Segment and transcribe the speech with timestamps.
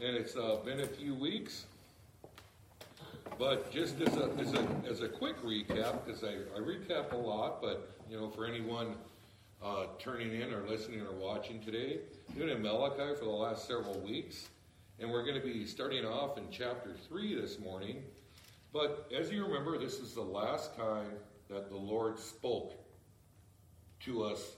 [0.00, 1.66] and it's uh, been a few weeks.
[3.38, 7.16] But just as a, as a, as a quick recap, because I, I recap a
[7.16, 8.94] lot, but you know, for anyone
[9.62, 11.98] uh, turning in or listening or watching today,
[12.36, 14.48] been in Malachi for the last several weeks,
[14.98, 18.02] and we're going to be starting off in chapter three this morning.
[18.72, 21.10] But as you remember, this is the last time
[21.48, 22.74] that the Lord spoke
[24.00, 24.52] to us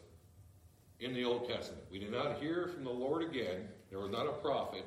[1.01, 1.85] in the Old Testament.
[1.91, 3.69] We did not hear from the Lord again.
[3.89, 4.85] There was not a prophet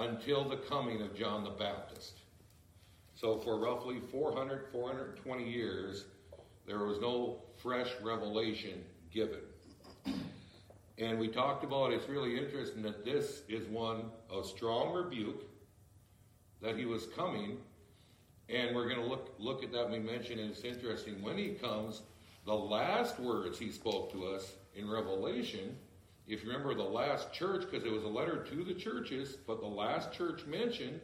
[0.00, 2.20] until the coming of John the Baptist.
[3.14, 6.06] So for roughly 400, 420 years,
[6.66, 8.82] there was no fresh revelation
[9.12, 9.40] given.
[10.98, 15.44] And we talked about it's really interesting that this is one of strong rebuke
[16.62, 17.58] that he was coming.
[18.48, 19.90] And we're going to look look at that.
[19.90, 22.02] We mentioned and it's interesting when he comes.
[22.46, 25.76] The last words he spoke to us in Revelation,
[26.30, 29.60] if you remember the last church, because it was a letter to the churches, but
[29.60, 31.00] the last church mentioned,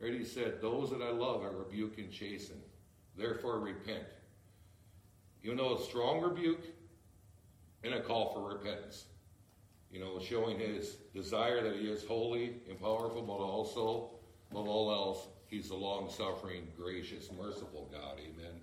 [0.00, 0.12] right?
[0.12, 2.62] He said, "Those that I love, I rebuke and chasten.
[3.16, 4.06] Therefore, repent."
[5.42, 6.64] Even though it's strong rebuke,
[7.84, 9.04] and a call for repentance.
[9.90, 14.10] You know, showing his desire that he is holy and powerful, but also,
[14.50, 18.18] above all else, he's a long suffering, gracious, merciful God.
[18.18, 18.60] Amen.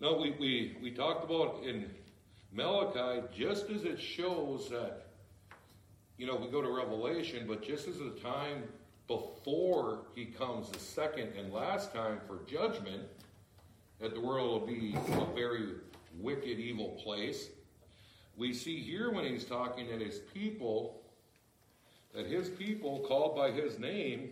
[0.00, 1.90] Now, we, we, we talked about in
[2.52, 5.06] Malachi, just as it shows that,
[6.16, 8.64] you know, we go to Revelation, but just as the time
[9.06, 13.02] before he comes the second and last time for judgment,
[14.00, 15.74] that the world will be a very
[16.18, 17.48] wicked, evil place.
[18.36, 21.02] We see here when he's talking that his people,
[22.14, 24.30] that his people called by his name,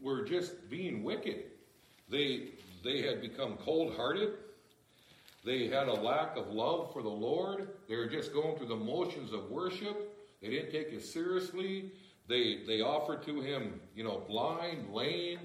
[0.00, 1.44] were just being wicked.
[2.10, 2.50] They,
[2.84, 4.34] they had become cold hearted.
[5.48, 7.70] They had a lack of love for the Lord.
[7.88, 10.14] They were just going through the motions of worship.
[10.42, 11.90] They didn't take it seriously.
[12.28, 15.38] They, they offered to him, you know, blind, lame,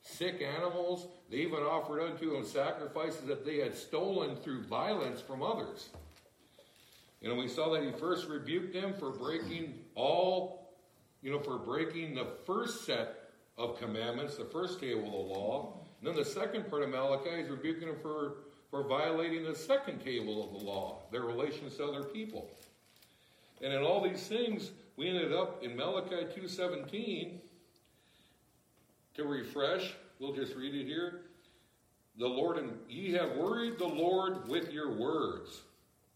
[0.00, 1.08] sick animals.
[1.28, 5.88] They even offered unto him sacrifices that they had stolen through violence from others.
[7.20, 10.70] You know, we saw that he first rebuked them for breaking all,
[11.20, 15.80] you know, for breaking the first set of commandments, the first table of the law.
[15.98, 18.34] And then the second part of Malachi is rebuking them for,
[18.70, 22.50] for violating the second table of the law, their relations to other people.
[23.62, 27.38] And in all these things, we ended up in Malachi 2.17
[29.14, 31.22] to refresh, we'll just read it here.
[32.18, 35.62] The Lord, and ye have worried the Lord with your words.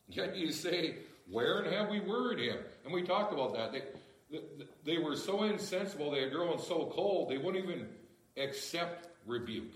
[0.08, 0.96] Yet you say,
[1.30, 2.58] Where and have we worried him?
[2.84, 3.72] And we talked about that.
[3.72, 4.40] They,
[4.84, 7.88] they were so insensible, they had grown so cold, they wouldn't even
[8.36, 9.72] accept rebuke.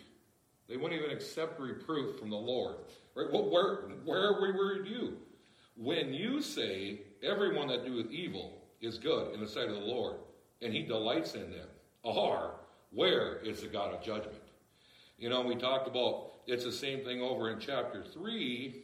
[0.69, 2.77] They wouldn't even accept reproof from the Lord.
[3.15, 3.27] Right?
[3.33, 5.19] Well, where, where have we worried you?
[5.77, 10.17] When you say, Everyone that doeth evil is good in the sight of the Lord,
[10.61, 11.67] and he delights in them,
[12.03, 12.57] or
[12.93, 14.37] where is the God of judgment?
[15.19, 18.83] You know, we talked about it's the same thing over in chapter 3,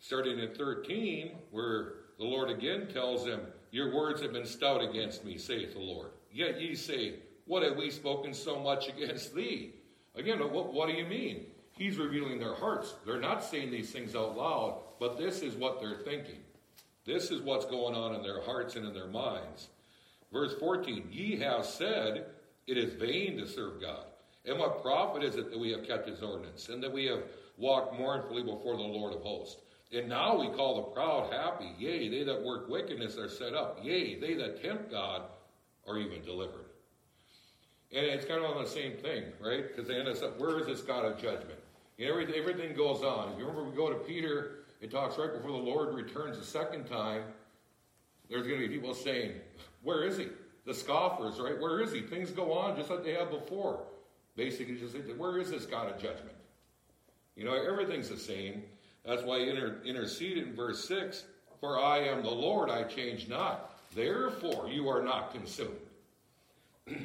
[0.00, 5.24] starting at 13, where the Lord again tells them, Your words have been stout against
[5.24, 6.10] me, saith the Lord.
[6.32, 7.14] Yet ye say,
[7.46, 9.74] What have we spoken so much against thee?
[10.18, 11.46] Again, what, what do you mean?
[11.72, 12.94] He's revealing their hearts.
[13.06, 16.40] They're not saying these things out loud, but this is what they're thinking.
[17.04, 19.68] This is what's going on in their hearts and in their minds.
[20.32, 22.26] Verse 14 Ye have said,
[22.66, 24.04] it is vain to serve God.
[24.44, 27.22] And what profit is it that we have kept his ordinance, and that we have
[27.56, 29.62] walked mournfully before the Lord of hosts?
[29.90, 31.72] And now we call the proud happy.
[31.78, 33.78] Yea, they that work wickedness are set up.
[33.82, 35.22] Yea, they that tempt God
[35.86, 36.67] are even delivered.
[37.92, 39.66] And it's kind of on the same thing, right?
[39.66, 41.58] Because they end up, where is this God of judgment?
[41.98, 43.32] Everything, everything goes on.
[43.32, 46.44] If you remember, we go to Peter, it talks right before the Lord returns the
[46.44, 47.22] second time.
[48.28, 49.32] There's going to be people saying,
[49.82, 50.26] Where is he?
[50.68, 51.58] the scoffers, right?
[51.58, 52.02] Where is he?
[52.02, 53.80] Things go on just like they have before.
[54.36, 56.36] Basically, just where is this God of judgment?
[57.34, 58.62] You know, everything's the same.
[59.04, 61.24] That's why inter- intercede in verse 6
[61.58, 63.80] For I am the Lord, I change not.
[63.94, 65.70] Therefore, you are not consumed.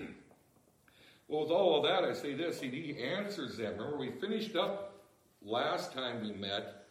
[1.28, 3.74] well, with all of that, I say this He answers them.
[3.78, 5.02] Remember, we finished up
[5.42, 6.86] last time we met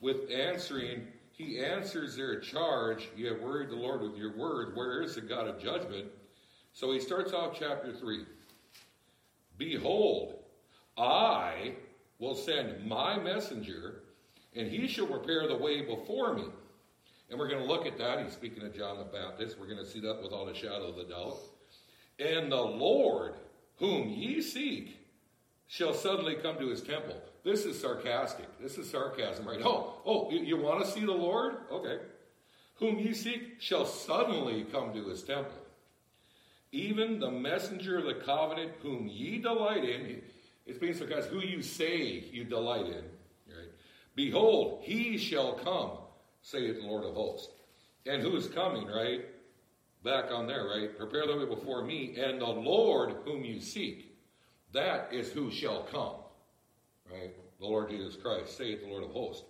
[0.00, 4.74] with answering he answers their charge, You have worried the Lord with your word.
[4.74, 6.06] Where is the God of judgment?
[6.72, 8.24] So he starts off chapter 3.
[9.56, 10.40] Behold,
[10.96, 11.74] I
[12.18, 14.02] will send my messenger,
[14.56, 16.46] and he shall prepare the way before me.
[17.30, 18.20] And we're going to look at that.
[18.20, 19.60] He's speaking of John the Baptist.
[19.60, 21.38] We're going to see that without a shadow of a doubt.
[22.18, 23.34] And the Lord,
[23.78, 24.96] whom ye seek,
[25.66, 27.16] shall suddenly come to his temple.
[27.44, 28.46] This is sarcastic.
[28.60, 29.60] This is sarcasm, right?
[29.62, 31.56] Oh, oh, you, you want to see the Lord?
[31.70, 31.98] Okay.
[32.76, 35.52] whom ye seek shall suddenly come to his temple.
[36.72, 40.22] Even the messenger of the covenant whom ye delight in,
[40.66, 43.04] it's means because who you say you delight in,
[43.48, 43.72] right?
[44.14, 45.92] Behold, he shall come,
[46.42, 47.52] saith the Lord of hosts.
[48.06, 49.24] And who is coming, right?
[50.04, 50.96] Back on there, right?
[50.96, 54.16] Prepare the way before me, and the Lord whom you seek,
[54.72, 56.14] that is who shall come,
[57.10, 57.34] right?
[57.58, 59.44] The Lord Jesus Christ, saith the Lord of hosts.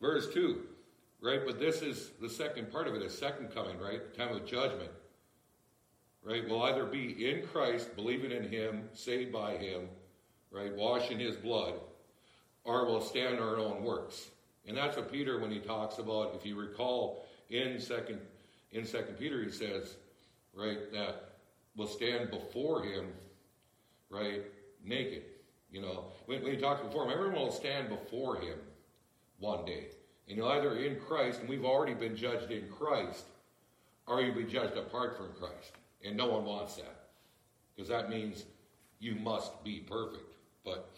[0.00, 0.62] Verse 2,
[1.20, 1.40] right?
[1.46, 4.12] But this is the second part of it, a second coming, right?
[4.16, 4.90] Time of judgment,
[6.24, 6.48] right?
[6.48, 9.88] We'll either be in Christ, believing in Him, saved by Him,
[10.50, 10.74] right?
[10.74, 11.74] Washed in His blood,
[12.64, 14.28] or we'll stand our own works.
[14.66, 18.20] And that's what Peter, when he talks about, if you recall in second
[18.72, 19.96] in Second Peter, he says,
[20.54, 21.30] right, that
[21.76, 23.06] we'll stand before Him,
[24.10, 24.42] right,
[24.84, 25.22] naked.
[25.70, 28.58] You know, when, when he talks before Him, everyone will stand before Him
[29.38, 29.88] one day.
[30.28, 33.24] And you're either in Christ, and we've already been judged in Christ,
[34.06, 35.72] or you'll be judged apart from Christ.
[36.04, 37.08] And no one wants that.
[37.74, 38.44] Because that means
[38.98, 40.34] you must be perfect.
[40.64, 40.90] But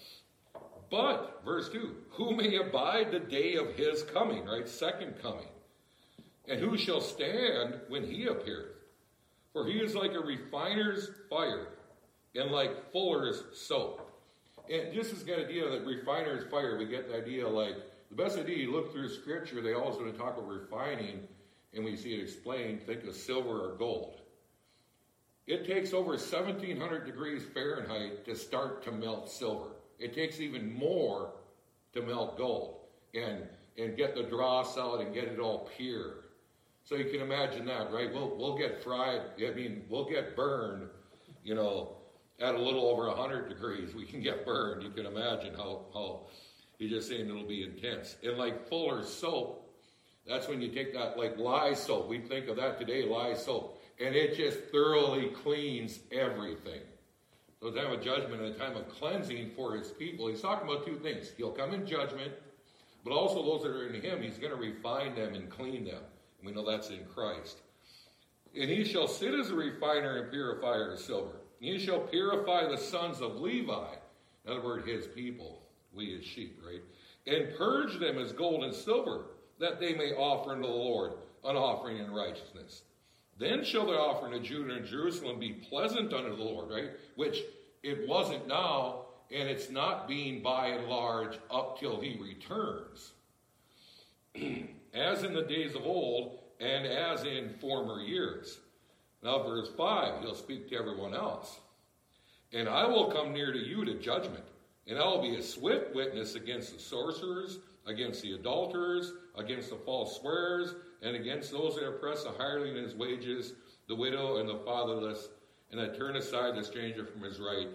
[0.90, 4.68] but, verse 2, who may abide the day of his coming, right?
[4.68, 5.46] Second coming.
[6.50, 8.74] And who shall stand when he appeareth?
[9.52, 11.68] For he is like a refiner's fire
[12.34, 14.10] and like fuller's soap.
[14.68, 17.76] And just as good idea that refiner's fire, we get the idea like
[18.10, 21.20] the best idea you look through scripture, they always want to talk about refining,
[21.72, 24.20] and we see it explained, think of silver or gold.
[25.46, 29.76] It takes over 1700 degrees Fahrenheit to start to melt silver.
[30.00, 31.30] It takes even more
[31.92, 32.80] to melt gold
[33.14, 33.46] and,
[33.78, 36.24] and get the dross out and get it all pure.
[36.90, 38.12] So you can imagine that, right?
[38.12, 40.88] We'll, we'll get fried, I mean, we'll get burned,
[41.44, 41.92] you know,
[42.40, 43.94] at a little over 100 degrees.
[43.94, 44.82] We can get burned.
[44.82, 46.26] You can imagine how, how
[46.80, 48.16] he's just saying it'll be intense.
[48.24, 49.72] And like Fuller's soap,
[50.26, 52.08] that's when you take that, like lye soap.
[52.08, 53.80] We think of that today, lye soap.
[54.04, 56.80] And it just thoroughly cleans everything.
[57.62, 60.26] So a time of judgment and a time of cleansing for his people.
[60.26, 61.30] He's talking about two things.
[61.36, 62.32] He'll come in judgment,
[63.04, 66.02] but also those that are in him, he's going to refine them and clean them.
[66.44, 67.58] We know that's in Christ.
[68.58, 71.36] And he shall sit as a refiner and purifier of silver.
[71.60, 73.94] He shall purify the sons of Levi.
[74.44, 75.62] In other words, his people.
[75.92, 76.82] We as sheep, right?
[77.26, 79.26] And purge them as gold and silver,
[79.58, 81.12] that they may offer unto the Lord
[81.44, 82.82] an offering in righteousness.
[83.38, 86.90] Then shall the offering of Judah and Jerusalem be pleasant unto the Lord, right?
[87.16, 87.42] Which
[87.82, 93.12] it wasn't now, and it's not being by and large up till he returns.
[94.94, 98.58] as in the days of old, and as in former years.
[99.22, 101.60] Now, verse 5, he'll speak to everyone else.
[102.52, 104.44] And I will come near to you to judgment,
[104.86, 109.76] and I will be a swift witness against the sorcerers, against the adulterers, against the
[109.76, 113.54] false swearers, and against those that oppress the hireling in his wages,
[113.88, 115.28] the widow and the fatherless,
[115.70, 117.68] and I turn aside the stranger from his right,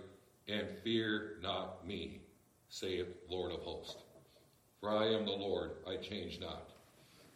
[0.48, 2.22] and fear not me,
[2.70, 4.04] saith Lord of hosts.
[4.80, 6.75] For I am the Lord, I change not.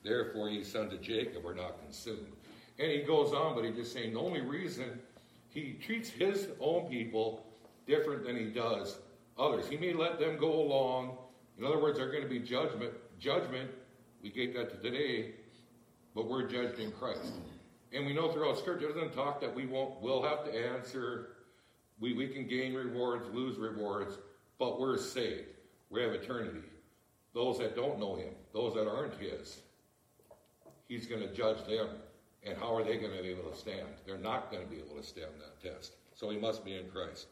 [0.04, 2.34] Therefore, ye sons of Jacob are not consumed.
[2.78, 5.00] And he goes on, but he's just saying the only reason
[5.50, 7.46] he treats his own people
[7.86, 8.98] different than he does
[9.38, 9.68] others.
[9.68, 11.18] He may let them go along.
[11.58, 12.94] In other words, there's going to be judgment.
[13.20, 13.70] Judgment,
[14.22, 15.34] we get that to today,
[16.16, 17.34] but we're judged in Christ.
[17.92, 21.30] And we know throughout Scripture, doesn't talk that we won't, we'll have to answer.
[22.00, 24.18] We, we can gain rewards, lose rewards,
[24.60, 25.48] but we're saved.
[25.90, 26.62] We have eternity.
[27.34, 29.60] Those that don't know Him, those that aren't His,
[30.90, 31.88] He's going to judge them.
[32.44, 33.88] And how are they going to be able to stand?
[34.06, 35.94] They're not going to be able to stand that test.
[36.16, 37.28] So He must be in Christ.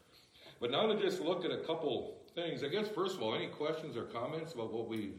[0.61, 2.63] But now to just look at a couple things.
[2.63, 5.13] I guess, first of all, any questions or comments about what, we,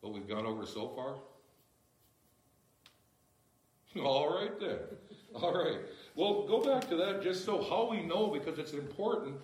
[0.00, 1.16] what we've gone over so far?
[4.04, 4.78] All right then.
[5.34, 5.80] All right.
[6.14, 9.36] Well, go back to that just so how we know, because it's important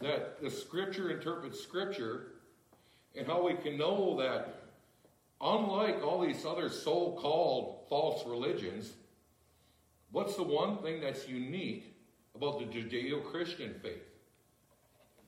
[0.00, 2.32] that the Scripture interprets Scripture,
[3.16, 4.67] and how we can know that,
[5.40, 8.92] unlike all these other so called false religions,
[10.10, 11.94] what's the one thing that's unique
[12.34, 14.04] about the Judeo Christian faith?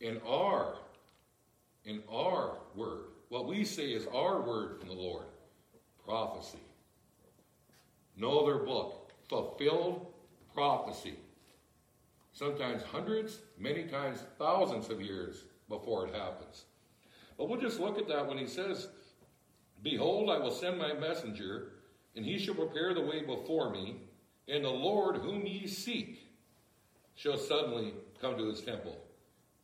[0.01, 0.77] In our,
[1.85, 5.27] in our word, what we say is our word from the Lord
[6.05, 6.59] prophecy.
[8.17, 9.13] No other book.
[9.29, 10.07] Fulfilled
[10.53, 11.15] prophecy.
[12.33, 16.65] Sometimes hundreds, many times thousands of years before it happens.
[17.39, 18.89] But we'll just look at that when he says,
[19.83, 21.73] Behold, I will send my messenger,
[22.17, 23.97] and he shall prepare the way before me,
[24.49, 26.19] and the Lord whom ye seek
[27.15, 28.97] shall suddenly come to his temple.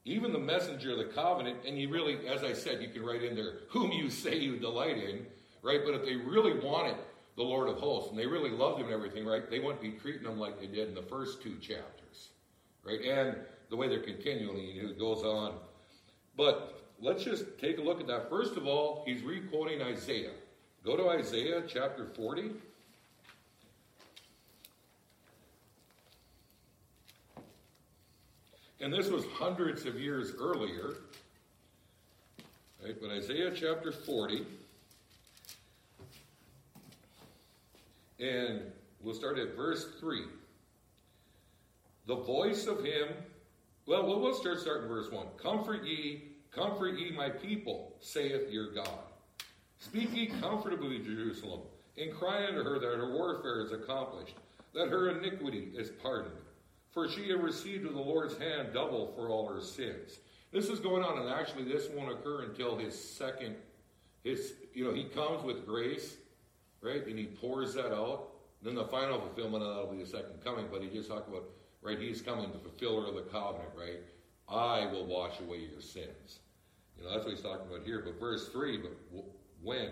[0.05, 3.25] Even the messenger of the covenant, and you really, as I said, you can write
[3.25, 5.27] in there, whom you say you delight in,
[5.63, 5.81] right?
[5.85, 6.97] But if they really wanted
[7.37, 9.51] the Lord of hosts, and they really loved him and everything, right?
[9.51, 12.31] They wouldn't be treating him like they did in the first two chapters,
[12.85, 13.01] right?
[13.01, 13.37] And
[13.69, 15.55] the way they're continually, it goes on.
[16.37, 18.29] But let's just take a look at that.
[18.29, 20.33] First of all, he's re-quoting Isaiah.
[20.85, 22.51] Go to Isaiah chapter 40.
[28.81, 30.95] And this was hundreds of years earlier.
[32.85, 32.95] Right?
[33.01, 34.47] But Isaiah chapter 40.
[38.21, 38.61] And
[39.01, 40.23] we'll start at verse 3.
[42.07, 43.09] The voice of him,
[43.87, 45.27] well, we'll start starting verse 1.
[45.43, 48.99] Comfort ye, comfort ye my people, saith your God.
[49.79, 51.61] Speak ye comfortably to Jerusalem,
[51.99, 54.35] and cry unto her that her warfare is accomplished,
[54.75, 56.35] that her iniquity is pardoned
[56.97, 60.19] for she had received of the Lord's hand double for all her sins.
[60.51, 63.55] This is going on, and actually, this won't occur until his second.
[64.25, 66.17] His, you know, he comes with grace,
[66.81, 68.29] right, and he pours that out.
[68.63, 70.69] Then the final fulfillment of that will be the second coming.
[70.73, 71.45] But he just talked about,
[71.83, 74.01] right, he's coming, the fulfiller of the covenant, right.
[74.49, 76.39] I will wash away your sins.
[76.97, 78.03] You know, that's what he's talking about here.
[78.05, 78.93] But verse three, but
[79.63, 79.91] when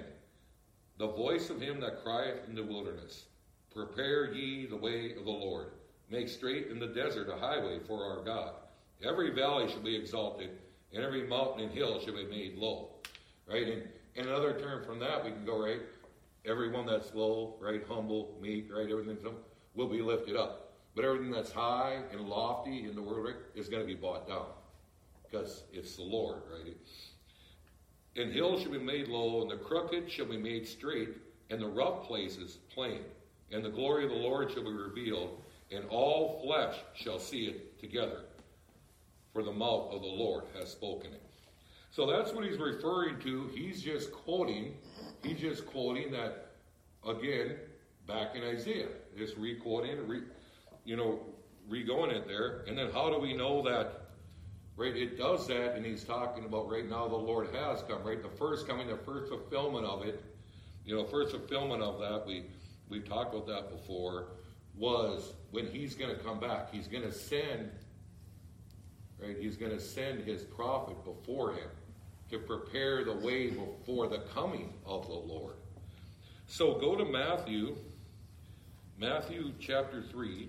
[0.98, 3.24] the voice of him that crieth in the wilderness,
[3.74, 5.72] prepare ye the way of the Lord
[6.10, 8.54] Make straight in the desert a highway for our God.
[9.02, 10.50] Every valley shall be exalted,
[10.92, 12.90] and every mountain and hill shall be made low.
[13.48, 13.66] Right?
[13.66, 13.82] And,
[14.16, 15.80] and another term from that, we can go, right?
[16.44, 19.16] Everyone that's low, right, humble, meek, right, everything
[19.74, 20.74] will be lifted up.
[20.94, 24.28] But everything that's high and lofty in the world right, is going to be brought
[24.28, 24.46] down.
[25.34, 26.76] Because it's the Lord, right?
[28.14, 31.08] And hills shall be made low, and the crooked shall be made straight,
[31.50, 33.00] and the rough places plain.
[33.50, 37.80] And the glory of the Lord shall be revealed, and all flesh shall see it
[37.80, 38.20] together,
[39.32, 41.22] for the mouth of the Lord has spoken it.
[41.90, 43.50] So that's what he's referring to.
[43.52, 44.76] He's just quoting,
[45.24, 46.52] he's just quoting that
[47.04, 47.56] again
[48.06, 48.88] back in Isaiah.
[49.18, 50.20] Just re-quoting, re,
[50.84, 51.18] you know,
[51.68, 52.64] re-going it there.
[52.68, 54.03] And then how do we know that?
[54.76, 58.02] Right, it does that, and he's talking about right now the Lord has come.
[58.02, 60.22] Right, the first coming, the first fulfillment of it.
[60.84, 62.26] You know, first fulfillment of that.
[62.26, 62.46] We
[62.88, 64.28] we've talked about that before
[64.76, 67.70] was when he's going to come back, he's going to send,
[69.20, 69.36] right?
[69.38, 71.68] He's going to send his prophet before him
[72.30, 75.54] to prepare the way before the coming of the Lord.
[76.46, 77.76] So go to Matthew,
[78.98, 80.48] Matthew chapter 3.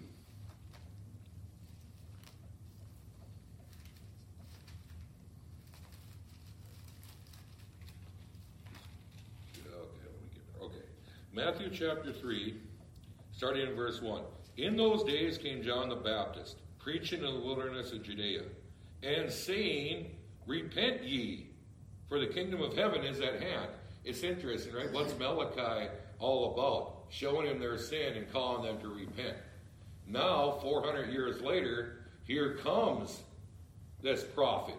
[10.61, 10.75] Okay,
[11.35, 12.55] Matthew chapter 3
[13.33, 14.21] starting in verse 1.
[14.55, 18.43] In those days came John the Baptist, preaching in the wilderness of Judea,
[19.03, 20.15] and saying,
[20.47, 21.49] Repent ye,
[22.07, 23.69] for the kingdom of heaven is at hand.
[24.05, 24.89] It's interesting, right?
[24.93, 25.89] What's Malachi
[26.19, 27.11] all about?
[27.13, 29.35] Showing them their sin and calling them to repent.
[30.07, 33.23] Now, 400 years later, here comes
[34.01, 34.77] this prophet.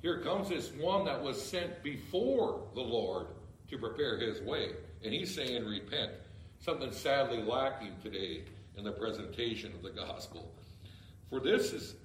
[0.00, 3.28] Here comes this one that was sent before the Lord
[3.70, 4.72] to prepare his way.
[5.04, 6.12] And he's saying, Repent
[6.60, 8.44] something sadly lacking today
[8.76, 10.52] in the presentation of the gospel.
[11.28, 11.96] For this is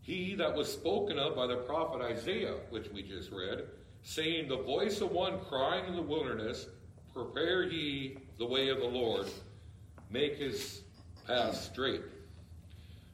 [0.00, 3.64] he that was spoken of by the prophet Isaiah, which we just read,
[4.02, 6.66] saying, The voice of one crying in the wilderness,
[7.12, 9.26] Prepare ye the way of the Lord,
[10.10, 10.82] make his
[11.26, 12.02] path straight.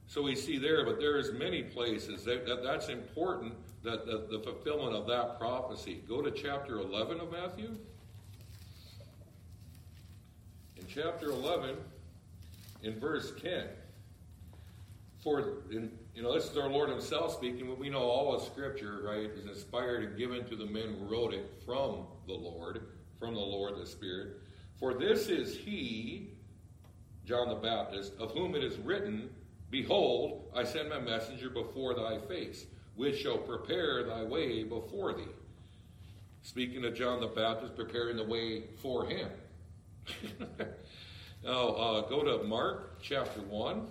[0.07, 4.26] So we see there, but there is many places that, that that's important that the,
[4.31, 6.02] the fulfillment of that prophecy.
[6.09, 7.76] Go to chapter 11 of Matthew
[10.92, 11.76] chapter 11,
[12.82, 13.64] in verse 10.
[15.23, 18.42] For, in, you know, this is our Lord Himself speaking, but we know all of
[18.42, 22.80] Scripture, right, is inspired and given to the men who wrote it from the Lord,
[23.20, 24.38] from the Lord the Spirit.
[24.78, 26.30] For this is He,
[27.25, 29.30] John the Baptist, of whom it is written,
[29.70, 32.66] Behold, I send my messenger before thy face,
[32.97, 35.28] which shall prepare thy way before thee.
[36.42, 39.28] Speaking of John the Baptist, preparing the way for him.
[41.45, 43.87] now, uh, go to Mark chapter 1.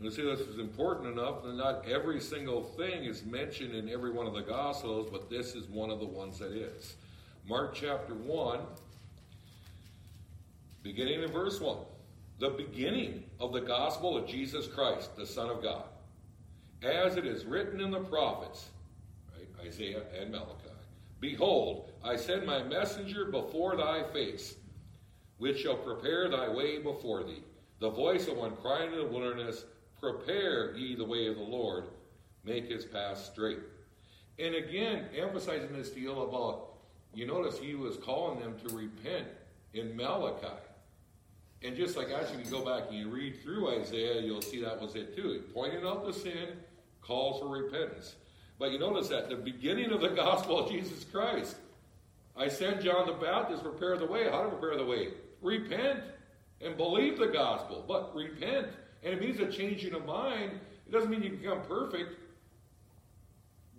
[0.00, 4.12] And see, this is important enough that not every single thing is mentioned in every
[4.12, 6.94] one of the Gospels, but this is one of the ones that is.
[7.48, 8.60] Mark chapter 1,
[10.82, 11.78] beginning in verse 1.
[12.38, 15.84] The beginning of the gospel of Jesus Christ, the Son of God.
[16.82, 18.68] As it is written in the prophets,
[19.36, 20.67] right, Isaiah and Malachi.
[21.20, 24.54] Behold, I send my messenger before thy face,
[25.38, 27.42] which shall prepare thy way before thee.
[27.80, 29.64] The voice of one crying in the wilderness,
[30.00, 31.84] Prepare ye the way of the Lord,
[32.44, 33.58] make his path straight.
[34.38, 36.68] And again, emphasizing this deal about
[37.14, 39.26] you notice he was calling them to repent
[39.74, 40.54] in Malachi.
[41.62, 44.80] And just like actually, you go back and you read through Isaiah, you'll see that
[44.80, 45.32] was it too.
[45.32, 46.50] He pointed out the sin,
[47.00, 48.14] called for repentance.
[48.58, 51.56] But you notice that the beginning of the gospel of Jesus Christ,
[52.36, 54.28] I sent John the Baptist to prepare the way.
[54.28, 55.08] How to prepare the way?
[55.42, 56.00] Repent
[56.60, 58.68] and believe the gospel, but repent.
[59.02, 60.52] And it means a changing of mind.
[60.86, 62.18] It doesn't mean you become perfect,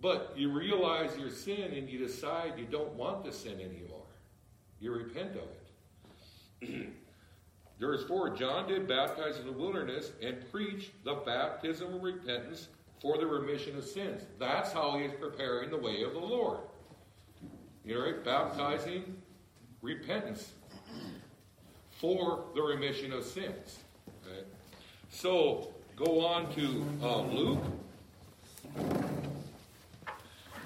[0.00, 4.06] but you realize your sin and you decide you don't want to sin anymore.
[4.80, 6.86] You repent of it.
[7.80, 12.68] Verse 4 John did baptize in the wilderness and preach the baptism of repentance
[13.00, 14.22] for the remission of sins.
[14.38, 16.60] That's how he is preparing the way of the Lord.
[17.84, 18.24] You know, right?
[18.24, 19.16] Baptizing
[19.82, 20.52] repentance
[21.98, 23.78] for the remission of sins.
[24.24, 24.44] Okay?
[25.10, 27.64] So go on to uh, Luke.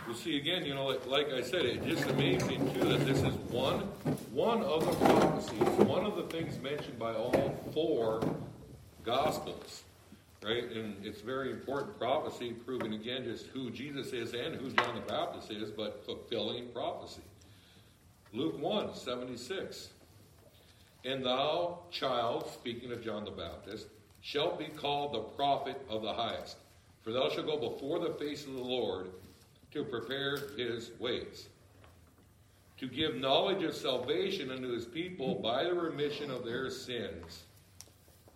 [0.06, 3.22] We'll see again, you know, like, like, I said, it's just amazing too that this
[3.22, 3.88] is one
[4.32, 8.20] one of the prophecies, one of the things mentioned by all four
[9.04, 9.84] gospels.
[10.44, 10.70] Right?
[10.70, 15.00] And it's very important prophecy, proving again just who Jesus is and who John the
[15.00, 17.22] Baptist is, but fulfilling prophecy.
[18.34, 19.88] Luke 1, 76.
[21.06, 23.86] And thou, child, speaking of John the Baptist,
[24.20, 26.56] shalt be called the prophet of the highest.
[27.02, 29.10] For thou shalt go before the face of the Lord
[29.72, 31.48] to prepare his ways,
[32.78, 37.44] to give knowledge of salvation unto his people by the remission of their sins,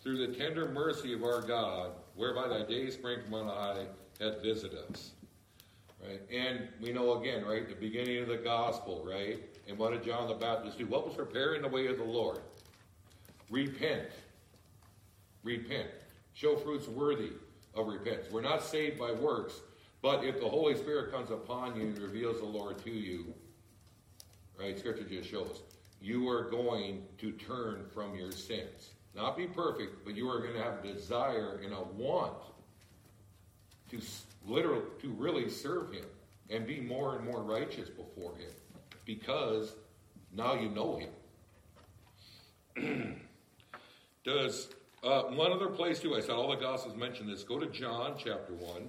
[0.03, 3.87] through the tender mercy of our God, whereby thy day spring from on high
[4.21, 5.13] hath visited us.
[6.03, 6.21] Right?
[6.31, 9.41] And we know again, right, the beginning of the gospel, right?
[9.67, 10.87] And what did John the Baptist do?
[10.87, 12.39] What was preparing the way of the Lord?
[13.51, 14.09] Repent.
[15.43, 15.89] Repent.
[16.35, 17.33] Show fruits worthy
[17.75, 18.29] of repentance.
[18.31, 19.61] We're not saved by works,
[20.03, 23.35] but if the Holy Spirit comes upon you and reveals the Lord to you,
[24.59, 25.63] right, Scripture just shows,
[26.01, 28.91] you are going to turn from your sins.
[29.19, 32.35] Not be perfect, but you are going to have a desire and a want
[33.91, 34.01] to
[34.47, 36.05] literally, to really serve Him
[36.51, 38.53] and be more and more righteous before Him
[39.05, 39.75] because
[40.33, 41.01] now you know
[42.77, 43.17] Him.
[44.25, 44.69] Does
[45.03, 46.15] uh, one other place too?
[46.15, 47.43] I said all the Gospels mention this.
[47.43, 48.89] Go to John chapter 1.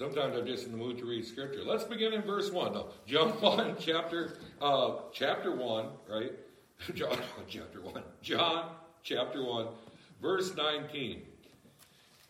[0.00, 1.60] Sometimes I'm just in the mood to read scripture.
[1.62, 2.72] Let's begin in verse 1.
[2.72, 6.32] No, John 1, chapter, uh, chapter 1, right?
[6.94, 8.02] John chapter 1.
[8.22, 8.70] John
[9.02, 9.66] chapter 1,
[10.22, 11.20] verse 19.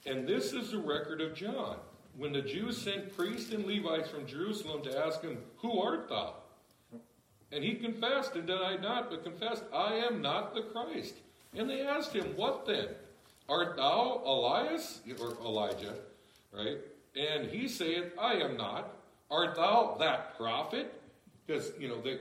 [0.05, 1.77] And this is the record of John.
[2.17, 6.35] When the Jews sent priests and Levites from Jerusalem to ask him, Who art thou?
[7.53, 11.15] And he confessed and denied not, but confessed, I am not the Christ.
[11.55, 12.89] And they asked him, What then?
[13.49, 15.03] Art thou Elias?
[15.21, 15.95] Or Elijah,
[16.53, 16.79] right?
[17.17, 18.97] And he saith, I am not.
[19.31, 21.01] Art thou that prophet?
[21.47, 22.21] Because, you know, the,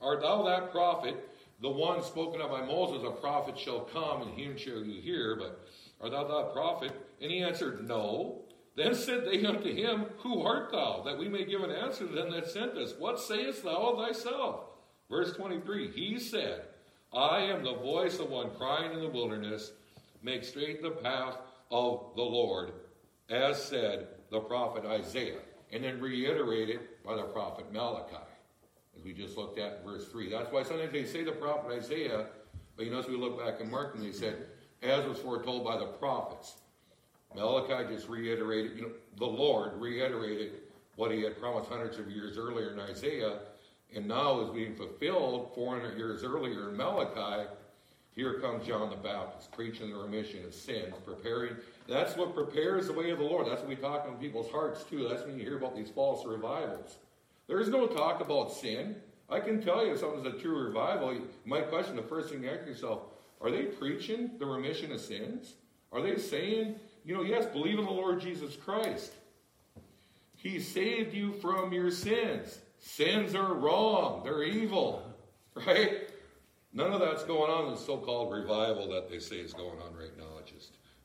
[0.00, 1.28] art thou that prophet?
[1.60, 5.36] The one spoken of by Moses, a prophet shall come, and him shall you hear.
[5.36, 5.66] But
[6.00, 6.92] art thou that prophet?
[7.20, 8.42] And he answered, No.
[8.74, 11.02] Then said they unto him, Who art thou?
[11.04, 12.94] That we may give an answer to them that sent us.
[12.98, 14.60] What sayest thou of thyself?
[15.10, 16.62] Verse 23 He said,
[17.12, 19.72] I am the voice of one crying in the wilderness,
[20.22, 21.36] Make straight the path
[21.70, 22.72] of the Lord,
[23.32, 25.40] as said the prophet Isaiah,
[25.72, 28.16] and then reiterated by the prophet Malachi,
[28.96, 30.30] as we just looked at in verse 3.
[30.30, 32.26] That's why sometimes they say the prophet Isaiah,
[32.76, 34.46] but you notice we look back in Mark and they said,
[34.82, 36.56] as was foretold by the prophets.
[37.34, 40.52] Malachi just reiterated, you know, the Lord reiterated
[40.96, 43.38] what he had promised hundreds of years earlier in Isaiah,
[43.94, 47.48] and now is being fulfilled 400 years earlier in Malachi.
[48.14, 51.56] Here comes John the Baptist preaching the remission of sins, preparing
[51.88, 53.46] that's what prepares the way of the Lord.
[53.46, 55.08] That's what we talk in people's hearts too.
[55.08, 56.98] That's when you hear about these false revivals.
[57.48, 58.96] There is no talk about sin.
[59.28, 62.42] I can tell you if something's a true revival, you might question the first thing
[62.42, 63.00] you ask yourself,
[63.40, 65.54] are they preaching the remission of sins?
[65.90, 69.12] Are they saying, you know, yes, believe in the Lord Jesus Christ.
[70.36, 72.58] He saved you from your sins.
[72.78, 74.22] Sins are wrong.
[74.24, 75.08] They're evil.
[75.54, 76.08] Right?
[76.72, 79.94] None of that's going on in the so-called revival that they say is going on
[79.94, 80.31] right now.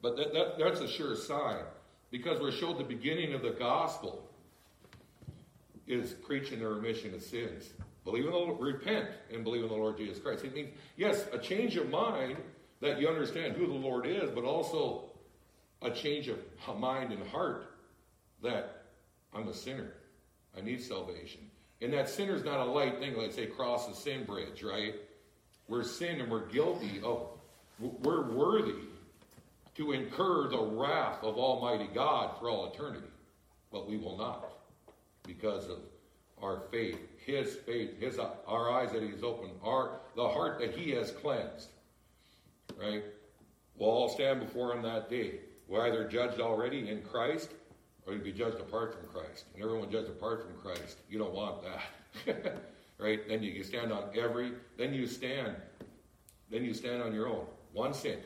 [0.02, 1.64] But that, that, that's a sure sign
[2.12, 4.28] because we're showed the beginning of the gospel
[5.88, 7.70] is preaching the remission of sins.
[8.04, 10.46] Believe in the Lord, repent and believe in the Lord Jesus Christ.
[10.46, 12.38] It means, yes, a change of mind
[12.80, 15.10] that you understand who the Lord is, but also
[15.82, 16.40] a change of
[16.78, 17.66] mind and heart
[18.44, 18.86] that
[19.34, 19.94] I'm a sinner.
[20.58, 21.42] I need salvation.
[21.82, 24.96] And that sinner is not a light thing, like say cross the sin bridge, right?
[25.68, 27.28] We're sin and we're guilty of,
[27.80, 28.88] we're worthy
[29.78, 33.08] to incur the wrath of Almighty God for all eternity.
[33.72, 34.52] But we will not
[35.24, 35.80] because of
[36.42, 40.76] our faith, His faith, His our eyes that He has opened, our the heart that
[40.76, 41.70] He has cleansed.
[42.80, 43.04] Right?
[43.78, 45.40] We'll all stand before Him that day.
[45.68, 47.50] We're either judged already in Christ
[48.08, 49.46] or you be judged apart from Christ.
[49.54, 51.00] And everyone judged apart from Christ.
[51.10, 52.64] You don't want that.
[52.98, 53.28] right?
[53.28, 55.56] Then you stand on every, then you stand,
[56.50, 57.46] then you stand on your own.
[57.74, 58.18] One sin,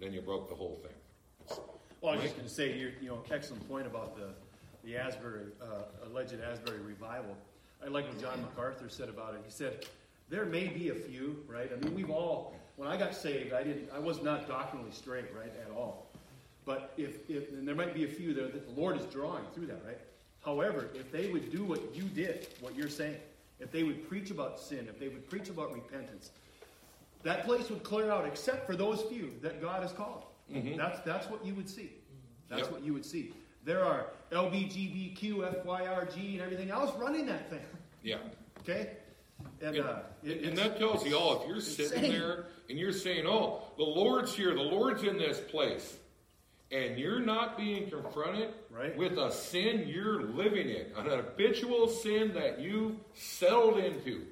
[0.00, 1.58] then you broke the whole thing.
[2.00, 4.28] Well, I was just going to say, you know, excellent point about the,
[4.84, 7.36] the Asbury, uh, alleged Asbury revival.
[7.84, 9.40] I like what John MacArthur said about it.
[9.44, 9.86] He said,
[10.28, 11.70] there may be a few, right?
[11.72, 15.26] I mean, we've all, when I got saved, I didn't, I was not doctrinally straight,
[15.36, 16.06] right, at all.
[16.64, 19.44] But if, if and there might be a few there that the Lord is drawing
[19.54, 19.98] through that, right?
[20.44, 23.16] However, if they would do what you did, what you're saying,
[23.60, 26.30] if they would preach about sin, if they would preach about repentance,
[27.24, 30.24] that place would clear out except for those few that God has called.
[30.52, 30.76] Mm-hmm.
[30.76, 31.92] That's, that's what you would see.
[32.48, 32.72] That's yep.
[32.72, 33.32] what you would see.
[33.64, 37.64] There are LBGBQ, FYRG, and everything else running that thing.
[38.02, 38.18] Yeah.
[38.60, 38.90] Okay?
[39.60, 42.92] And, and, uh, it, and that tells you all, if you're sitting there and you're
[42.92, 45.96] saying, oh, the Lord's here, the Lord's in this place
[46.74, 48.96] and you're not being confronted right.
[48.96, 54.26] with a sin you're living in, an habitual sin that you settled into,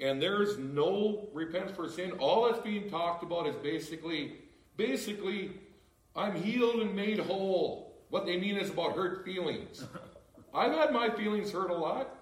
[0.00, 4.38] and there's no repentance for sin, all that's being talked about is basically,
[4.76, 5.52] basically,
[6.16, 7.92] I'm healed and made whole.
[8.08, 9.84] What they mean is about hurt feelings.
[10.54, 12.16] I've had my feelings hurt a lot.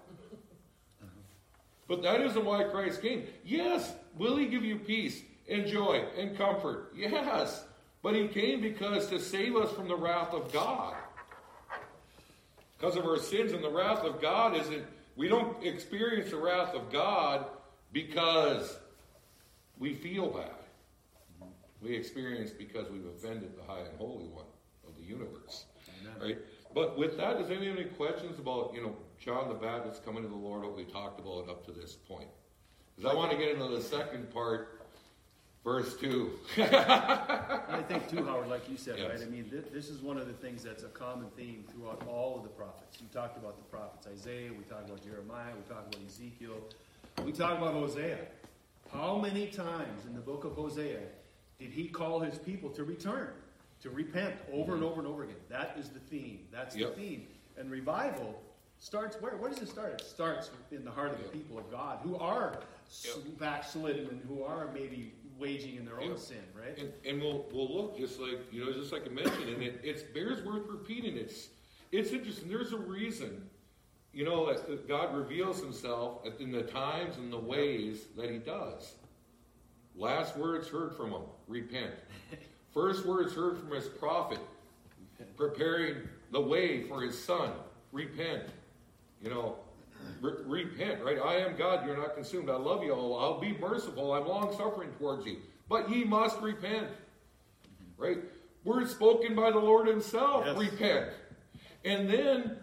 [1.87, 3.25] But that isn't why Christ came.
[3.43, 6.93] Yes, will he give you peace and joy and comfort?
[6.95, 7.65] Yes.
[8.03, 10.95] But he came because to save us from the wrath of God.
[12.77, 16.75] Because of our sins and the wrath of God isn't, we don't experience the wrath
[16.75, 17.45] of God
[17.91, 18.77] because
[19.77, 20.51] we feel bad.
[21.81, 24.45] We experience because we've offended the high and holy one
[24.87, 25.65] of the universe.
[26.01, 26.21] Amen.
[26.21, 26.37] Right?
[26.73, 30.29] But with that, is there any questions about, you know, John the Baptist coming to
[30.29, 32.27] the Lord, what we talked about up to this point?
[32.95, 34.79] Because I want to get into the second part
[35.63, 36.31] Verse 2.
[36.57, 39.09] I think, too, Howard, like you said, yes.
[39.09, 39.21] right?
[39.21, 42.37] I mean, th- this is one of the things that's a common theme throughout all
[42.37, 42.97] of the prophets.
[43.01, 46.63] You talked about the prophets Isaiah, we talked about Jeremiah, we talked about Ezekiel,
[47.25, 48.17] we talk about Hosea.
[48.91, 50.99] How many times in the book of Hosea
[51.59, 53.29] did he call his people to return,
[53.81, 54.91] to repent over and mm-hmm.
[54.91, 55.35] over and over again?
[55.49, 56.39] That is the theme.
[56.51, 56.95] That's yep.
[56.95, 57.27] the theme.
[57.57, 58.41] And revival
[58.79, 59.35] starts where?
[59.35, 60.01] Where does it start?
[60.01, 62.59] It starts in the heart of the people of God who are
[63.03, 63.15] yep.
[63.37, 66.77] backslidden and who are maybe waging in their own and, sin, right?
[66.77, 69.81] And, and we'll we'll look just like you know, just like I mentioned, and it
[69.83, 71.17] it's bears worth repeating.
[71.17, 71.49] It's
[71.91, 72.49] it's interesting.
[72.49, 73.49] There's a reason,
[74.13, 74.55] you know,
[74.87, 78.93] God reveals Himself in the times and the ways that He does.
[79.95, 81.93] Last words heard from Him: repent.
[82.73, 84.39] First words heard from His prophet,
[85.37, 85.97] preparing
[86.31, 87.51] the way for His Son:
[87.91, 88.43] repent.
[89.21, 89.57] You know,
[90.21, 91.19] Re- repent, right?
[91.19, 92.49] I am God, you're not consumed.
[92.49, 93.17] I love you all.
[93.17, 94.13] I'll be merciful.
[94.13, 95.37] I'm long suffering towards you.
[95.69, 96.87] But ye must repent.
[97.97, 98.17] Right?
[98.63, 100.43] Words spoken by the Lord Himself.
[100.45, 100.57] Yes.
[100.57, 101.09] Repent.
[101.85, 102.57] And then,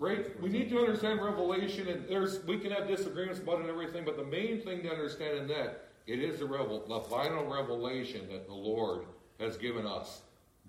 [0.00, 3.70] right, we need to understand Revelation, and there's we can have disagreements about it and
[3.70, 7.44] everything, but the main thing to understand in that, it is the, revel, the final
[7.44, 9.02] revelation that the Lord
[9.38, 10.22] has given us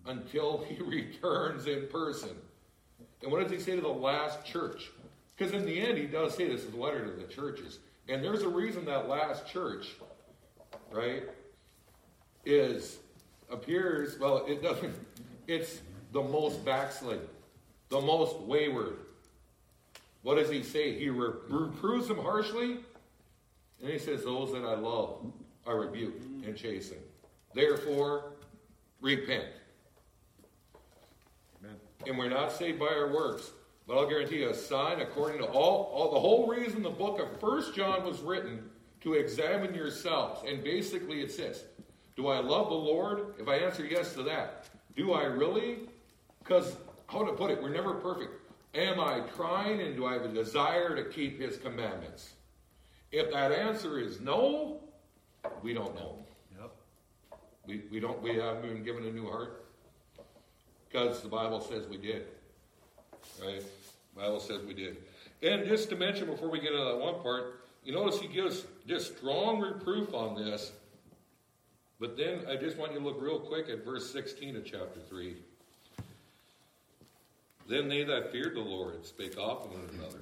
[0.06, 2.30] until He returns in person.
[3.24, 4.92] And what does He say to the last church?
[5.36, 7.80] Because in the end, he does say this is a letter to the churches.
[8.08, 9.96] And there's a reason that last church,
[10.92, 11.24] right,
[12.46, 12.98] is
[13.50, 14.94] appears, well, it doesn't,
[15.48, 17.26] it's the most backslidden,
[17.90, 18.98] the most wayward.
[20.24, 20.98] What does he say?
[20.98, 22.78] He reproves them harshly,
[23.82, 25.26] and he says, Those that I love
[25.68, 26.98] I rebuke and chasten.
[27.54, 28.34] Therefore,
[29.00, 29.46] repent.
[31.60, 31.76] Amen.
[32.08, 33.52] And we're not saved by our works.
[33.88, 37.20] But I'll guarantee you a sign according to all, all the whole reason the book
[37.20, 38.70] of First John was written
[39.02, 40.42] to examine yourselves.
[40.48, 41.66] And basically it says,
[42.16, 43.36] Do I love the Lord?
[43.40, 45.90] If I answer yes to that, do I really?
[46.40, 48.32] Because how to put it, we're never perfect.
[48.74, 52.34] Am I trying and do I have a desire to keep his commandments?
[53.12, 54.80] If that answer is no,
[55.62, 56.26] we don't know.
[56.58, 56.72] Yep.
[57.68, 59.66] We, we don't we haven't been given a new heart.
[60.90, 62.28] Because the Bible says we did.
[63.42, 63.64] Right?
[64.16, 64.98] Bible says we did.
[65.42, 68.66] And just to mention before we get into that one part, you notice he gives
[68.88, 70.72] just strong reproof on this.
[72.00, 75.00] But then I just want you to look real quick at verse 16 of chapter
[75.08, 75.38] 3.
[77.68, 80.20] Then they that feared the Lord spake often one another,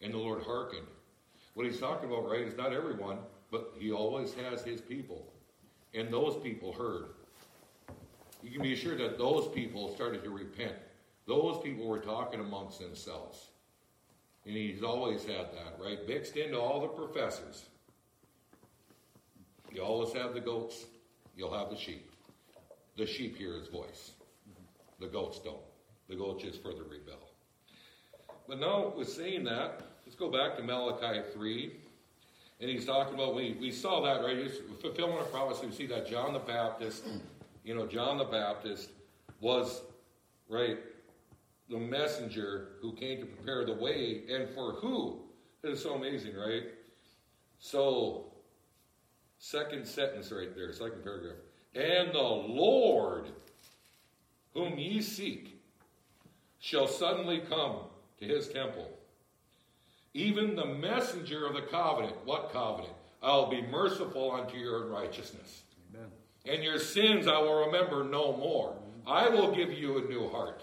[0.00, 0.86] and the Lord hearkened.
[1.54, 3.18] What he's talking about, right, is not everyone,
[3.50, 5.32] but he always has his people.
[5.94, 7.06] And those people heard.
[8.42, 10.74] you can be sure that those people started to repent.
[11.26, 13.48] Those people were talking amongst themselves.
[14.46, 15.98] And he's always had that, right?
[16.08, 17.66] Mixed into all the professors.
[19.70, 20.86] You always have the goats,
[21.36, 22.10] you'll have the sheep.
[22.96, 24.12] The sheep hear his voice.
[24.98, 25.60] The goats don't.
[26.16, 27.30] The just further rebel.
[28.46, 31.72] But now, with saying that, let's go back to Malachi 3.
[32.60, 34.36] And he's talking about, we, we saw that, right?
[34.36, 35.66] He's fulfillment of prophecy.
[35.66, 37.04] We see that John the Baptist,
[37.64, 38.90] you know, John the Baptist
[39.40, 39.80] was,
[40.50, 40.78] right,
[41.70, 44.24] the messenger who came to prepare the way.
[44.30, 45.22] And for who?
[45.62, 46.64] It is so amazing, right?
[47.58, 48.26] So,
[49.38, 51.36] second sentence right there, second paragraph.
[51.74, 53.30] And the Lord,
[54.52, 55.51] whom ye seek,
[56.62, 57.74] shall suddenly come
[58.20, 58.88] to his temple.
[60.14, 62.14] Even the messenger of the covenant.
[62.24, 62.94] What covenant?
[63.20, 65.62] I'll be merciful unto your unrighteousness.
[65.92, 66.08] Amen.
[66.46, 68.76] And your sins I will remember no more.
[69.04, 70.62] I will give you a new heart.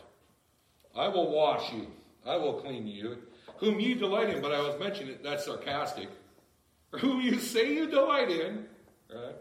[0.96, 1.88] I will wash you.
[2.26, 3.18] I will clean you.
[3.58, 6.08] Whom you delight in, but I was mentioning it, that's sarcastic.
[6.92, 8.66] Whom you say you delight in,
[9.14, 9.36] right?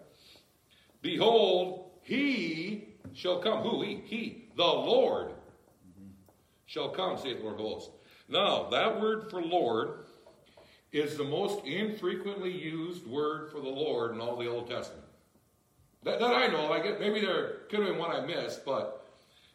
[1.03, 3.62] Behold, he shall come.
[3.62, 3.83] Who?
[3.83, 4.03] He.
[4.05, 4.49] He.
[4.57, 5.35] The Lord
[6.68, 7.90] shall come, saith the Lord of hosts.
[8.28, 10.04] Now, that word for Lord
[10.92, 15.07] is the most infrequently used word for the Lord in all the Old Testament.
[16.04, 19.07] That, that I know, I get maybe there could have been one I missed, but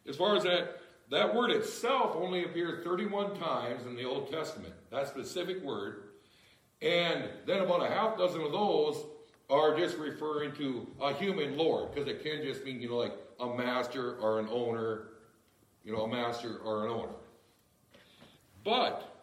[0.08, 4.74] as far as that, that word itself only appears 31 times in the Old Testament.
[4.90, 6.02] That specific word.
[6.82, 9.04] And then about a half dozen of those
[9.48, 13.14] are just referring to a human lord, because it can just mean, you know, like
[13.38, 15.08] a master or an owner,
[15.84, 17.12] you know, a master or an owner.
[18.64, 19.14] But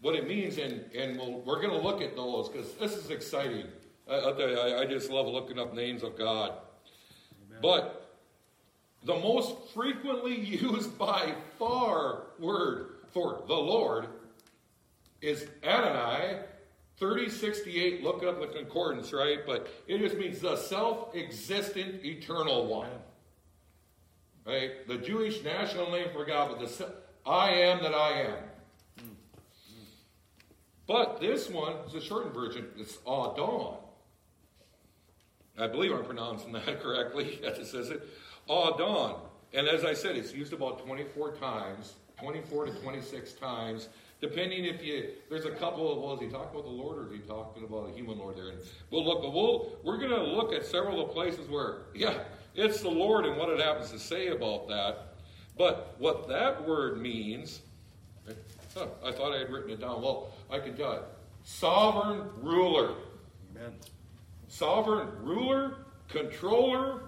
[0.00, 2.92] what it means, and, and we we are going to look at those because this
[2.92, 3.66] is exciting.
[4.08, 6.52] I, will tell you, I, I, just love looking up names of God.
[7.48, 7.58] Amen.
[7.62, 8.18] But
[9.04, 14.08] the most frequently used by far word for the Lord
[15.20, 16.40] is Adonai
[16.98, 18.04] 3068.
[18.04, 19.38] Look up the concordance, right?
[19.46, 22.90] But it just means the self existent eternal one.
[24.46, 24.86] Right?
[24.86, 26.94] The Jewish national name for God, but the
[27.26, 28.36] I am that I am.
[30.86, 32.66] But this one is a shortened version.
[32.76, 33.76] It's Adon.
[35.58, 38.06] I believe I'm pronouncing that correctly as it says it.
[38.48, 39.16] Adon.
[39.54, 43.88] And as I said, it's used about 24 times, 24 to 26 times,
[44.20, 47.06] depending if you, there's a couple of, well, is he talking about the Lord or
[47.06, 48.48] is he talking about a human Lord there?
[48.48, 48.58] And
[48.90, 52.24] we'll look, we'll, we're going to look at several of the places where, yeah,
[52.54, 55.14] it's the Lord and what it happens to say about that.
[55.56, 57.60] But what that word means,
[58.74, 60.02] huh, I thought I had written it down.
[60.02, 61.00] Well, I can tell you.
[61.44, 62.94] Sovereign ruler.
[63.50, 63.72] Amen.
[64.48, 67.02] Sovereign ruler, controller,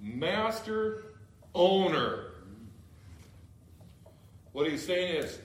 [0.00, 1.04] master,
[1.54, 2.32] owner.
[4.52, 5.38] What he's saying is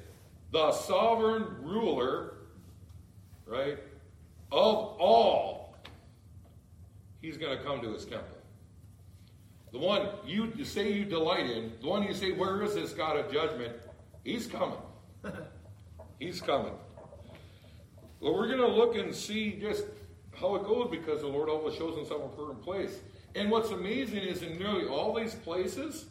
[0.52, 2.36] the sovereign ruler,
[3.46, 3.78] right,
[4.52, 5.76] of all,
[7.22, 8.31] he's going to come to his temple.
[9.72, 13.18] The one you, say you delight in, the one you say, Where is this God
[13.18, 13.74] of judgment?
[14.24, 14.78] He's coming.
[16.20, 16.74] he's coming.
[18.20, 19.86] Well, we're going to look and see just
[20.36, 23.00] how it goes because the Lord always shows himself in certain place.
[23.34, 26.06] And what's amazing is in nearly all these places,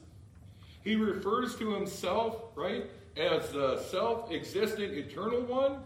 [0.83, 5.81] he refers to himself, right, as the self existent eternal one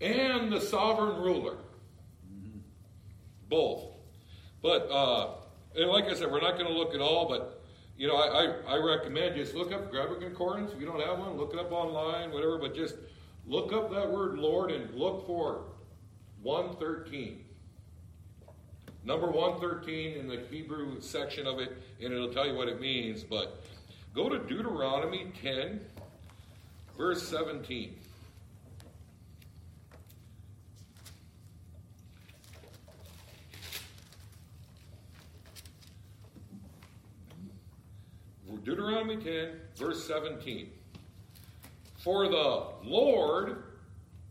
[0.00, 1.54] and the sovereign ruler.
[2.26, 2.58] Mm-hmm.
[3.48, 3.84] Both.
[4.60, 5.28] But, uh,
[5.76, 7.62] and like I said, we're not going to look at all, but,
[7.96, 10.72] you know, I, I, I recommend just look up, grab a concordance.
[10.72, 12.94] If you don't have one, look it up online, whatever, but just
[13.46, 15.64] Look up that word Lord and look for
[16.42, 17.44] 113.
[19.04, 23.24] Number 113 in the Hebrew section of it, and it'll tell you what it means.
[23.24, 23.64] But
[24.14, 25.80] go to Deuteronomy 10,
[26.96, 27.96] verse 17.
[38.64, 40.70] Deuteronomy 10, verse 17.
[41.98, 43.62] For the Lord,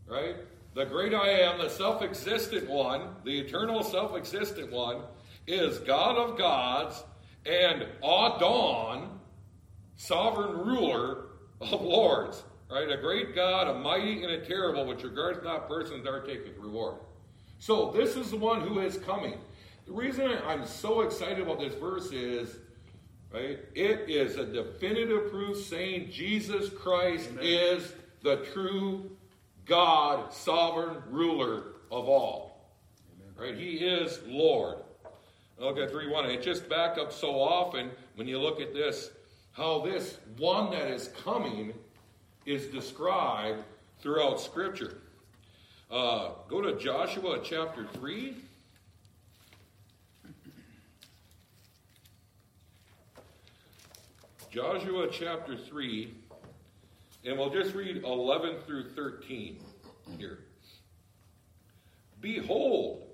[0.06, 0.36] right,
[0.74, 5.02] the great I am, the self existent one, the eternal self existent one,
[5.46, 7.02] is God of gods
[7.44, 9.18] and Adon,
[9.96, 11.24] sovereign ruler
[11.60, 12.42] of lords.
[12.70, 12.90] Right?
[12.90, 16.96] A great God, a mighty and a terrible, which regards not persons are taketh reward.
[17.58, 19.34] So this is the one who is coming.
[19.86, 22.56] The reason I'm so excited about this verse is
[23.32, 23.58] Right?
[23.74, 27.44] It is a definitive proof saying Jesus Christ Amen.
[27.44, 27.92] is
[28.22, 29.10] the true
[29.64, 32.74] God, sovereign ruler of all.
[33.16, 33.50] Amen.
[33.54, 33.58] Right?
[33.58, 34.78] He is Lord.
[35.58, 36.26] Look at 3 1.
[36.26, 39.10] It just backed up so often when you look at this,
[39.52, 41.72] how this one that is coming
[42.44, 43.62] is described
[44.00, 44.98] throughout Scripture.
[45.90, 48.34] Uh, go to Joshua chapter 3.
[54.52, 56.12] Joshua chapter 3,
[57.24, 59.58] and we'll just read 11 through 13
[60.18, 60.40] here.
[62.20, 63.08] Behold,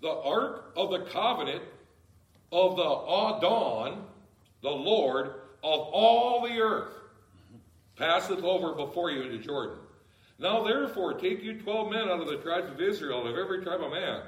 [0.00, 1.62] the ark of the covenant
[2.52, 4.04] of the Adon,
[4.62, 5.26] the Lord
[5.64, 6.94] of all the earth,
[7.96, 9.78] passeth over before you into Jordan.
[10.38, 13.82] Now therefore take you twelve men out of the tribes of Israel, of every tribe
[13.82, 14.22] of man.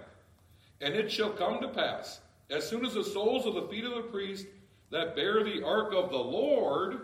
[0.80, 2.18] And it shall come to pass,
[2.50, 4.46] as soon as the soles of the feet of the priest
[4.90, 7.00] that bear the ark of the Lord,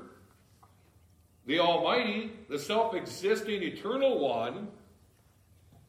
[1.46, 4.68] the Almighty, the self existing eternal one,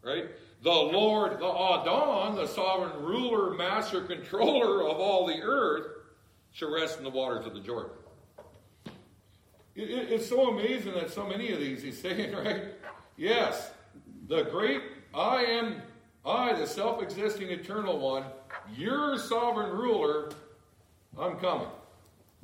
[0.03, 0.25] right?
[0.63, 5.85] The Lord, the Adon, the sovereign ruler, master, controller of all the earth,
[6.51, 7.91] shall rest in the waters of the Jordan.
[9.75, 12.63] It, it, it's so amazing that so many of these he's saying, right?
[13.15, 13.71] Yes,
[14.27, 14.81] the great
[15.13, 15.81] I am,
[16.25, 18.23] I, the self existing eternal one,
[18.75, 20.31] your sovereign ruler,
[21.17, 21.67] I'm coming.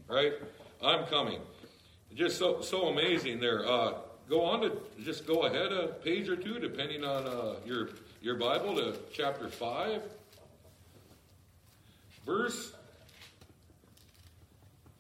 [0.08, 0.34] Right?
[0.84, 1.40] I'm coming.
[2.14, 3.68] Just so so amazing there.
[3.68, 3.94] Uh,
[4.30, 7.90] go on to just go ahead a page or two, depending on uh, your
[8.22, 10.04] your Bible, to chapter five,
[12.26, 12.74] verse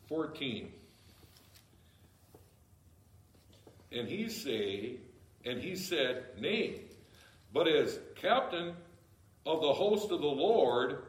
[0.08, 0.72] fourteen.
[3.92, 4.96] And he say,
[5.46, 6.82] and he said, Nay,
[7.54, 8.74] but as captain
[9.46, 11.04] of the host of the Lord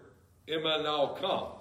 [0.48, 1.53] am I now come.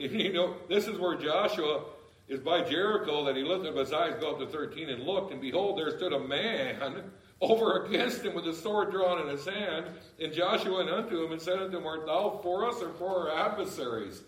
[0.10, 1.84] You know, this is where Joshua
[2.26, 5.30] is by Jericho that he lifted up his eyes, go up to 13, and looked,
[5.30, 7.02] and behold, there stood a man
[7.42, 9.86] over against him with a sword drawn in his hand.
[10.18, 13.30] And Joshua went unto him and said unto him, Art thou for us or for
[13.30, 14.22] our adversaries?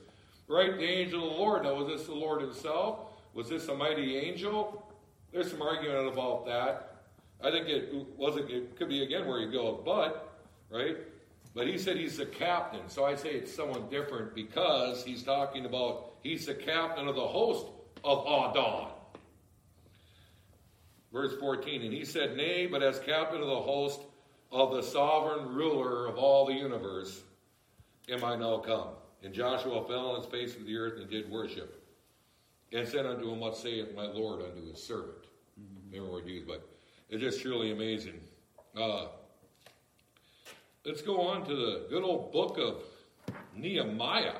[0.46, 1.62] Right, the angel of the Lord.
[1.62, 2.98] Now, was this the Lord himself?
[3.32, 4.86] Was this a mighty angel?
[5.32, 7.04] There's some argument about that.
[7.42, 8.50] I think it wasn't.
[8.50, 10.38] It could be again where you go, but
[10.70, 10.96] right.
[11.54, 15.66] But he said he's the captain, so I say it's someone different because he's talking
[15.66, 17.66] about he's the captain of the host
[18.02, 18.88] of Adon.
[21.12, 24.00] Verse 14, and he said, Nay, but as captain of the host
[24.50, 27.20] of the sovereign ruler of all the universe
[28.08, 28.88] am I now come.
[29.22, 31.78] And Joshua fell on his face to the earth and did worship.
[32.72, 35.26] And said unto him, What saith my Lord unto his servant?
[35.60, 35.94] Mm-hmm.
[35.94, 36.66] Remember what used, but
[37.10, 38.18] it's just truly amazing.
[38.74, 39.08] Uh,
[40.84, 42.82] let's go on to the good old book of
[43.54, 44.34] Nehemiah.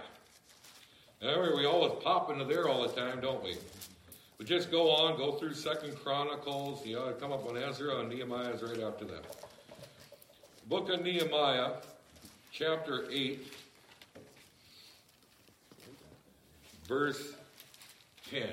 [1.20, 3.57] Remember, we always pop into there all the time, don't we?
[4.38, 6.85] But just go on, go through Second Chronicles.
[6.85, 9.24] You know, come up on Ezra and Nehemiah is right after that.
[10.68, 11.74] Book of Nehemiah,
[12.50, 13.46] chapter 8,
[16.88, 17.35] verse
[18.31, 18.48] 10.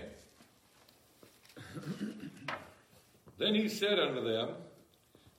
[3.40, 4.50] then he said unto them,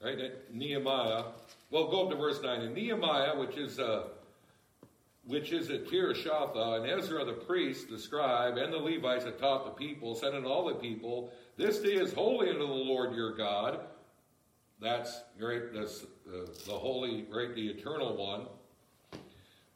[0.02, 1.24] right, Nehemiah,
[1.70, 2.60] well, go up to verse 9.
[2.60, 4.04] And Nehemiah, which is uh,
[5.24, 9.64] which is at Tirshatha, and Ezra the priest, the scribe, and the Levites that taught
[9.64, 13.36] the people, said unto all the people, This day is holy unto the Lord your
[13.36, 13.80] God.
[14.80, 18.46] That's great, that's uh, the holy, great, the eternal one.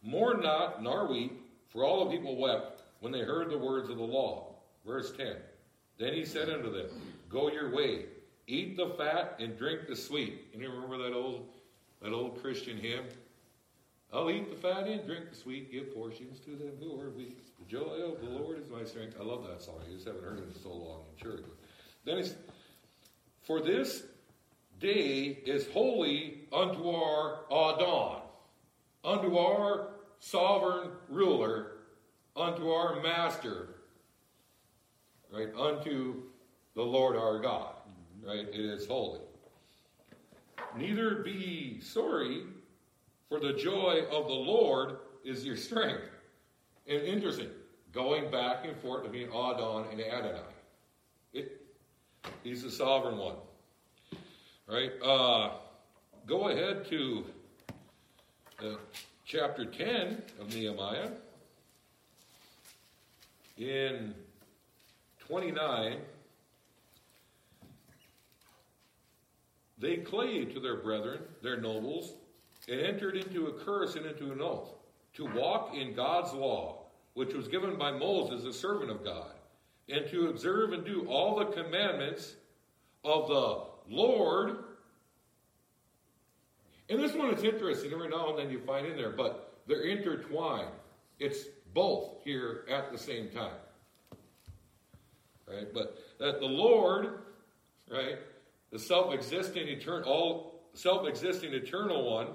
[0.02, 3.98] Mourn not, nor weep, for all the people wept when they heard the words of
[3.98, 4.54] the law.
[4.86, 5.36] Verse 10.
[5.98, 6.88] Then he said unto them,
[7.28, 8.06] Go your way,
[8.46, 10.46] eat the fat and drink the sweet.
[10.52, 11.48] And you remember that old
[12.02, 13.04] that old Christian hymn?
[14.12, 17.38] I'll eat the fat and drink the sweet, give portions to them who are weak.
[17.58, 19.16] The joy of the Lord is my strength.
[19.20, 19.80] I love that song.
[19.84, 21.44] I just haven't heard it in so long in church.
[22.04, 22.34] Then it's,
[23.42, 24.04] for this
[24.78, 28.22] day is holy unto our Adon,
[29.04, 29.88] unto our
[30.20, 31.72] sovereign ruler,
[32.36, 33.68] unto our master,
[35.32, 36.22] right, unto
[36.74, 37.74] the Lord our God,
[38.24, 38.46] right?
[38.48, 39.20] It is holy.
[40.76, 42.42] Neither be sorry
[43.28, 46.10] for the joy of the Lord is your strength.
[46.86, 47.48] And interesting,
[47.92, 50.40] going back and forth between Adon and Adonai.
[51.32, 51.60] It,
[52.42, 53.36] he's the sovereign one.
[54.66, 54.92] Right?
[55.02, 55.52] Uh,
[56.26, 57.24] go ahead to
[58.62, 58.74] uh,
[59.24, 61.10] chapter 10 of Nehemiah.
[63.56, 64.14] In
[65.20, 65.98] 29,
[69.84, 72.14] they clave to their brethren, their nobles,
[72.68, 74.70] and entered into a curse and into an oath
[75.14, 79.30] to walk in God's law, which was given by Moses, the servant of God,
[79.88, 82.34] and to observe and do all the commandments
[83.04, 83.64] of the
[83.94, 84.64] Lord.
[86.88, 87.92] And this one is interesting.
[87.92, 90.72] Every now and then you find in there, but they're intertwined.
[91.18, 93.58] It's both here at the same time.
[95.46, 95.72] right?
[95.72, 97.18] But that the Lord,
[97.90, 98.18] right,
[98.74, 102.26] the self-existing eternal, all self-existing eternal one,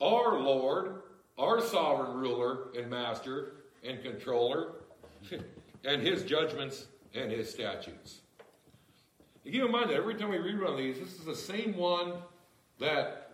[0.00, 1.02] our Lord,
[1.36, 4.74] our sovereign ruler and master and controller,
[5.84, 8.20] and his judgments and his statutes.
[9.42, 11.34] You keep in mind that every time we read one of these, this is the
[11.34, 12.12] same one
[12.78, 13.32] that,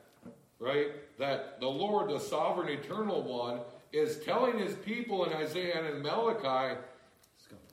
[0.58, 3.60] right, that the Lord, the sovereign eternal one,
[3.92, 6.80] is telling his people in Isaiah and in Malachi,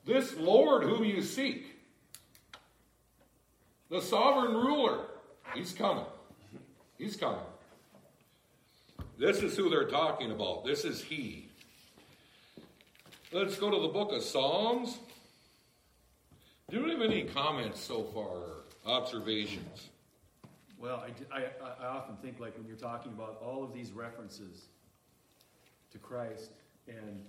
[0.03, 1.72] this Lord whom you seek,
[3.93, 5.01] the sovereign ruler,
[5.53, 6.05] he's coming.
[6.97, 7.45] He's coming.
[9.19, 10.65] This is who they're talking about.
[10.65, 11.47] This is he.
[13.31, 14.97] Let's go to the book of Psalms.
[16.71, 19.89] Do you have any comments so far, observations?
[20.79, 21.45] Well, I, I,
[21.83, 24.69] I often think like when you're talking about all of these references
[25.91, 26.49] to Christ
[26.87, 27.23] and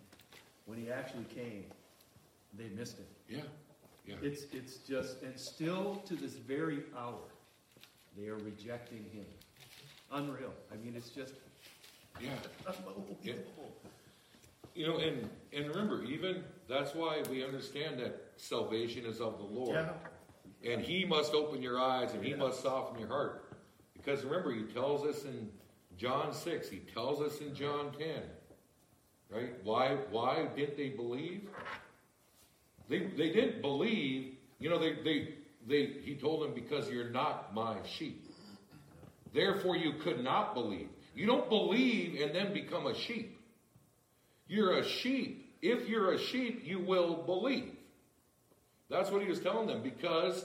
[0.65, 1.65] when he actually came,
[2.57, 3.09] they missed it.
[3.29, 3.43] Yeah,
[4.07, 4.15] yeah.
[4.23, 7.21] It's, it's just, and still to this very hour,
[8.17, 9.27] they are rejecting him.
[10.13, 10.53] Unreal.
[10.73, 11.35] I mean, it's just
[12.21, 12.31] Yeah.
[12.67, 13.17] unbelievable.
[13.23, 13.35] Yeah.
[14.75, 19.45] You know, and and remember, even that's why we understand that salvation is of the
[19.45, 19.75] Lord.
[19.75, 20.73] Yeah.
[20.73, 22.37] And he must open your eyes and he Yeah.
[22.37, 23.53] must soften your heart.
[23.95, 25.51] Because remember, he tells us in
[25.97, 28.23] John 6, he tells us in John 10.
[29.31, 29.63] Right?
[29.65, 31.49] Why why didn't they believe?
[32.89, 35.35] They they didn't believe, you know, they they
[35.67, 38.31] they he told them because you're not my sheep.
[39.33, 40.89] Therefore you could not believe.
[41.15, 43.39] You don't believe and then become a sheep.
[44.49, 45.57] You're a sheep.
[45.63, 47.73] If you're a sheep, you will believe.
[48.91, 50.45] That's what he was telling them because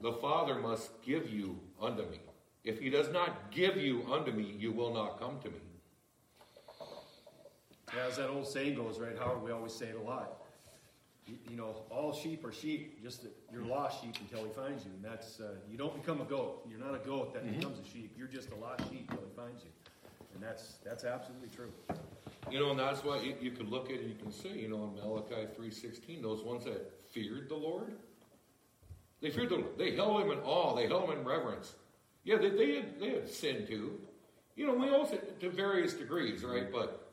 [0.00, 2.20] the Father must give you unto me.
[2.64, 5.56] If he does not give you unto me, you will not come to me.
[7.94, 10.42] Yeah, as that old saying goes, right, Howard, we always say it a lot.
[11.26, 14.92] You, know, all sheep are sheep, just that you're lost sheep until he finds you.
[14.94, 16.64] And that's, uh, you don't become a goat.
[16.70, 18.14] You're not a goat that becomes a sheep.
[18.16, 19.70] You're just a lost sheep until he finds you.
[20.34, 21.72] And that's, that's absolutely true.
[22.50, 24.50] You know, and that's why you, you can look at it and you can say,
[24.50, 27.96] you know, in Malachi 3.16, those ones that feared the Lord,
[29.20, 29.78] they feared the Lord.
[29.78, 30.76] They held him in awe.
[30.76, 31.72] They held him in reverence.
[32.22, 33.98] Yeah, they, they, had, they had sinned too.
[34.54, 36.70] You know, we all sin to various degrees, right?
[36.72, 37.06] But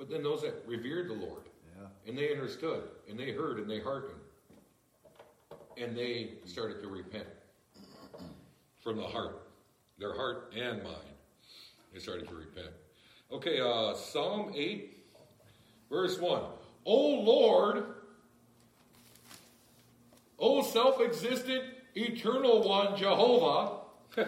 [0.00, 1.42] but then those that revered the Lord.
[2.10, 4.18] And they understood, and they heard, and they hearkened,
[5.76, 7.26] and they started to repent
[8.82, 9.48] from the heart,
[9.96, 10.96] their heart and mind.
[11.92, 12.74] They started to repent.
[13.30, 14.98] Okay, uh, Psalm 8,
[15.88, 16.42] verse 1.
[16.84, 17.84] O Lord,
[20.40, 21.62] O self existent,
[21.94, 23.82] eternal one, Jehovah,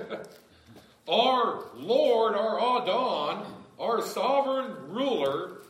[1.09, 3.45] our Lord, our Adon,
[3.81, 5.62] our sovereign ruler,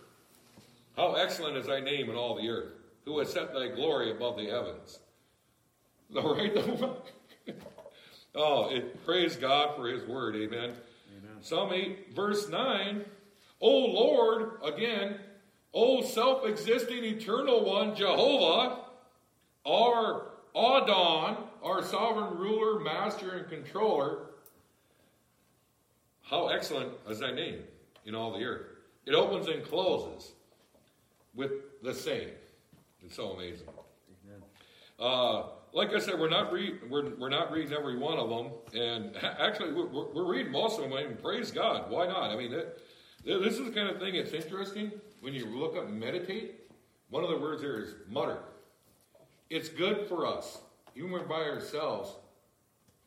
[0.97, 2.73] how excellent is thy name in all the earth,
[3.05, 4.99] who has set thy glory above the heavens.
[6.17, 6.53] All right?
[8.35, 10.37] oh, it, praise God for his word.
[10.37, 10.75] Amen.
[11.17, 11.37] Amen.
[11.41, 13.05] Psalm 8, verse 9.
[13.63, 15.19] O Lord, again,
[15.73, 18.81] O self existing eternal one, Jehovah,
[19.65, 24.27] our Adon, our sovereign ruler, master, and controller.
[26.23, 27.63] How excellent is thy name
[28.05, 28.67] in all the earth.
[29.07, 30.33] It opens and closes
[31.35, 32.31] with the same.
[33.03, 33.69] It's so amazing.
[34.99, 38.53] Uh, like I said, we're not read, we're, we're not reading every one of them,
[38.81, 40.93] and actually we're, we're reading most of them.
[40.93, 41.91] I mean, praise God.
[41.91, 42.31] Why not?
[42.31, 42.79] I mean, that,
[43.25, 44.15] this is the kind of thing.
[44.15, 46.61] It's interesting when you look up meditate.
[47.11, 48.39] One of the words there is mutter.
[49.51, 50.59] It's good for us,
[50.95, 52.17] even when we're by ourselves.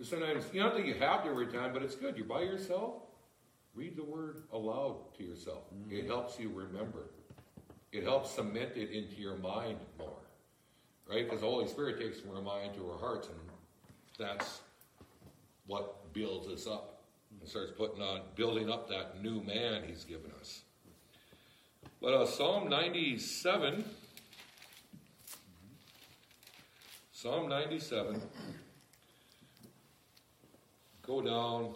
[0.01, 2.17] Sometimes you don't think you have to every time, but it's good.
[2.17, 2.95] You're by yourself.
[3.73, 5.63] Read the word aloud to yourself.
[5.89, 7.09] It helps you remember.
[7.91, 10.25] It helps cement it into your mind more
[11.07, 11.23] right?
[11.23, 13.37] Because the Holy Spirit takes from our mind to our hearts, and
[14.17, 14.61] that's
[15.67, 17.03] what builds us up
[17.39, 20.61] and starts putting on, building up that new man He's given us.
[22.01, 23.83] But uh, Psalm 97,
[27.11, 28.21] Psalm 97,
[31.01, 31.75] go down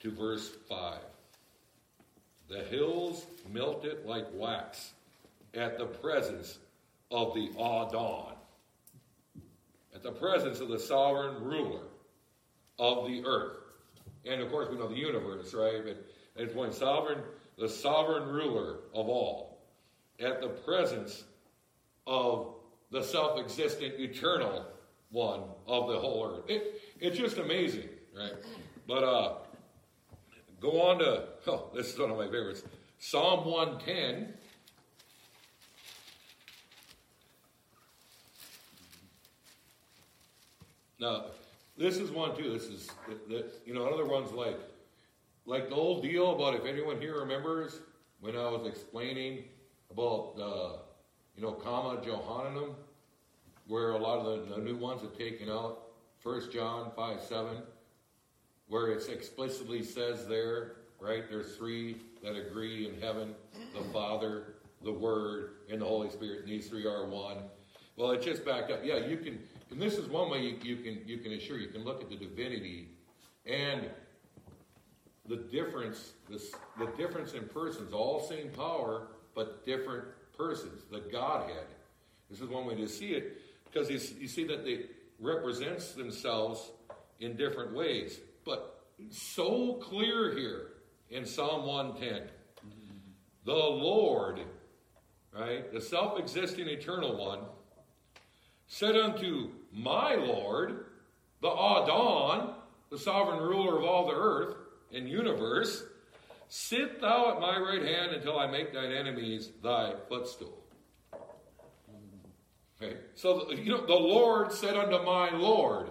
[0.00, 0.98] to verse 5.
[2.48, 4.92] The hills melted like wax
[5.54, 6.58] at the presence
[7.10, 8.34] of the Adon,
[9.94, 11.82] at the presence of the sovereign ruler
[12.78, 13.56] of the earth.
[14.24, 15.82] And of course, we know the universe, right?
[15.84, 16.04] But
[16.36, 17.20] it's when sovereign,
[17.58, 19.58] the sovereign ruler of all,
[20.20, 21.24] at the presence
[22.06, 22.54] of
[22.90, 24.66] the self existent, eternal
[25.10, 26.44] one of the whole earth.
[26.48, 28.34] It, it's just amazing, right?
[28.86, 29.34] But uh,
[30.60, 32.62] Go on to, oh, this is one of my favorites
[32.98, 34.32] Psalm 110.
[40.98, 41.26] Now,
[41.76, 42.50] this is one too.
[42.50, 42.90] This is,
[43.66, 44.58] you know, another one's like,
[45.44, 47.80] like the old deal about if anyone here remembers
[48.20, 49.44] when I was explaining
[49.90, 50.78] about, the,
[51.36, 52.74] you know, comma Johanneum,
[53.66, 55.82] where a lot of the, the new ones have taken out
[56.18, 57.58] First John 5 7
[58.68, 61.24] where it explicitly says there, right?
[61.28, 63.34] There's three that agree in heaven:
[63.74, 66.40] the Father, the Word, and the Holy Spirit.
[66.40, 67.38] And these three are one.
[67.96, 68.80] Well, it just backed up.
[68.84, 69.38] Yeah, you can,
[69.70, 72.10] and this is one way you, you can you can assure you can look at
[72.10, 72.88] the divinity
[73.46, 73.88] and
[75.28, 80.04] the difference, the difference in persons, all same power, but different
[80.36, 81.66] persons, the Godhead.
[82.30, 84.86] This is one way to see it, because you, you see that they
[85.18, 86.70] represents themselves
[87.18, 88.20] in different ways.
[88.46, 90.68] But so clear here
[91.10, 92.28] in Psalm 110.
[93.44, 94.40] The Lord,
[95.36, 97.40] right, the self-existing eternal one,
[98.68, 100.86] said unto my Lord,
[101.42, 102.54] the Adon,
[102.90, 104.56] the sovereign ruler of all the earth,
[104.94, 105.84] and universe,
[106.48, 110.64] sit thou at my right hand until I make thine enemies thy footstool.
[112.80, 115.88] Okay, so you know the Lord said unto my Lord,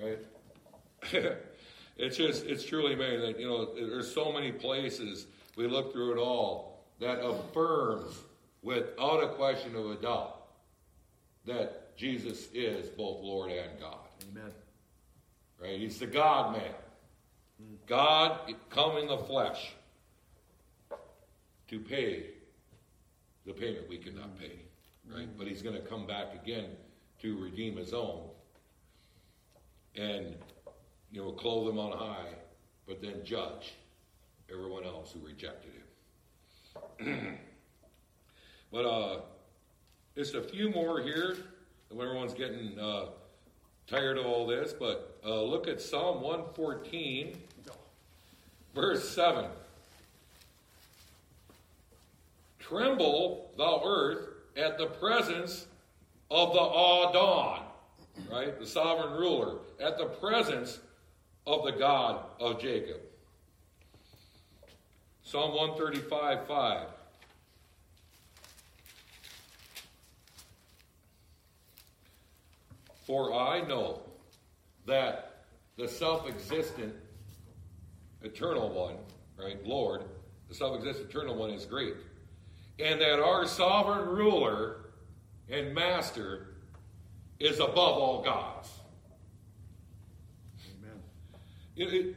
[0.00, 0.18] right?
[1.96, 6.12] it's just it's truly amazing that you know there's so many places we look through
[6.12, 8.18] it all that affirms
[8.62, 10.36] without a question of a doubt
[11.46, 13.98] that Jesus is both Lord and God.
[14.30, 14.50] Amen.
[15.60, 15.78] Right?
[15.78, 16.74] He's the God man.
[17.86, 19.72] God come in the flesh
[21.68, 22.26] to pay
[23.46, 24.52] the payment we could not pay,
[25.14, 25.28] right?
[25.36, 26.66] But he's going to come back again
[27.22, 28.30] to redeem his own
[29.96, 30.36] and,
[31.12, 32.28] you know, clothe them on high,
[32.86, 33.74] but then judge
[34.50, 35.72] everyone else who rejected
[37.00, 37.38] him.
[38.72, 39.20] but uh,
[40.16, 41.36] just a few more here.
[41.92, 43.06] Everyone's getting uh,
[43.86, 47.36] tired of all this, but uh, look at Psalm 114,
[48.74, 49.46] verse 7.
[52.60, 55.66] Tremble, thou earth, at the presence
[56.30, 57.62] of the Adon,
[58.30, 58.58] right?
[58.58, 60.78] The sovereign ruler, at the presence
[61.46, 63.00] of the God of Jacob.
[65.22, 66.86] Psalm 135, 5.
[73.06, 74.02] For I know
[74.86, 76.94] that the self existent
[78.22, 78.96] eternal one,
[79.36, 80.02] right, Lord,
[80.48, 81.94] the self existent eternal one is great.
[82.78, 84.92] And that our sovereign ruler
[85.48, 86.54] and master
[87.40, 88.68] is above all gods.
[90.78, 91.00] Amen.
[91.80, 92.16] It, it,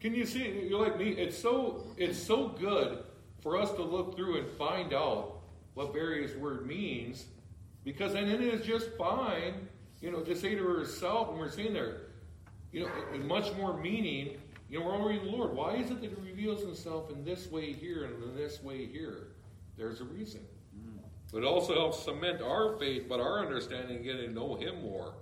[0.00, 0.66] can you see?
[0.68, 1.12] You're like me.
[1.12, 3.04] It's so it's so good
[3.40, 5.38] for us to look through and find out
[5.72, 7.24] what various word means,
[7.84, 9.66] because then it is just fine,
[10.02, 12.02] you know, to say to herself, and we're seeing there,
[12.70, 12.90] you know,
[13.24, 14.36] much more meaning.
[14.68, 15.54] You know, we're all reading the Lord.
[15.54, 18.84] Why is it that He reveals Himself in this way here and in this way
[18.84, 19.28] here?
[19.78, 20.40] There's a reason.
[20.76, 20.98] Mm.
[21.32, 25.14] But it also helps cement our faith, but our understanding, getting to know Him more,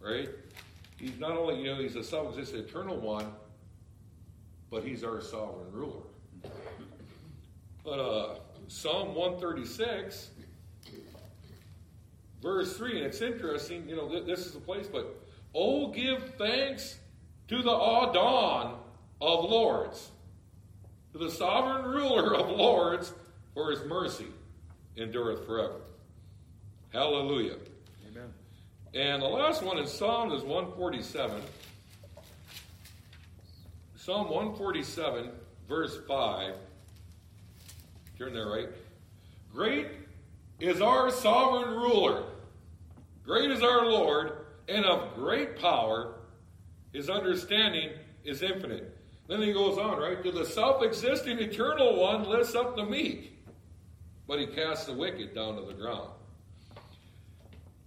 [0.00, 0.30] right?
[0.98, 3.32] He's not only, you know, He's a self-existent eternal one,
[4.70, 6.02] but He's our sovereign ruler.
[7.84, 8.34] But uh,
[8.66, 10.30] Psalm 136,
[12.42, 15.24] verse 3, and it's interesting, you know, th- this is the place, but
[15.54, 16.98] oh, give thanks
[17.48, 18.76] to the Adon
[19.20, 20.10] of lords,
[21.12, 23.14] to the sovereign ruler of lords,
[23.54, 24.26] for his mercy
[24.96, 25.80] endureth forever.
[26.92, 27.56] Hallelujah.
[28.94, 31.42] And the last one in Psalm is 147.
[33.96, 35.30] Psalm 147,
[35.68, 36.54] verse 5.
[38.18, 38.68] Turn there, right?
[39.52, 39.88] Great
[40.60, 42.24] is our sovereign ruler.
[43.24, 46.14] Great is our Lord, and of great power.
[46.94, 47.90] His understanding
[48.24, 48.96] is infinite.
[49.28, 50.22] Then he goes on, right?
[50.24, 53.38] To the self existing eternal one lifts up the meek,
[54.26, 56.08] but he casts the wicked down to the ground.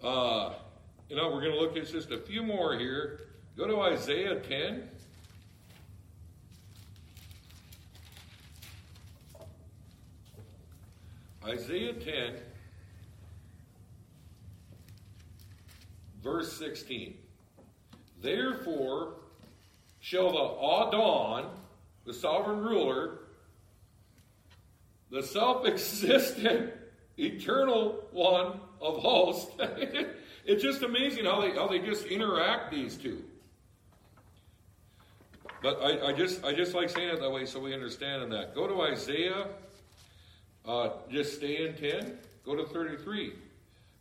[0.04, 0.54] Uh,
[1.12, 3.20] you know, we're going to look at just a few more here.
[3.58, 4.88] Go to Isaiah 10.
[11.46, 12.36] Isaiah 10,
[16.24, 17.18] verse 16.
[18.22, 19.16] Therefore
[20.00, 21.50] shall the Adon,
[22.06, 23.20] the sovereign ruler,
[25.10, 26.72] the self existent,
[27.18, 29.52] eternal one of hosts.
[30.46, 33.24] it's just amazing how they, how they just interact, these two.
[35.62, 38.56] But I, I, just I just like saying it that way so we understand that.
[38.56, 39.48] Go to Isaiah,
[40.66, 43.34] uh, just stay in 10, go to 33.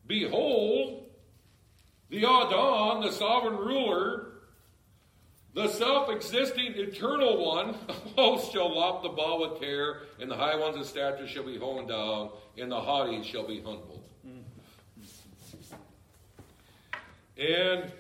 [0.07, 1.07] Behold,
[2.09, 4.27] the Adon, the sovereign ruler,
[5.55, 7.75] the self existing eternal one
[8.17, 11.59] hosts shall lop the bow with care, and the high ones of stature shall be
[11.59, 14.00] honed down, and the haughty shall be humbled.
[17.41, 17.91] And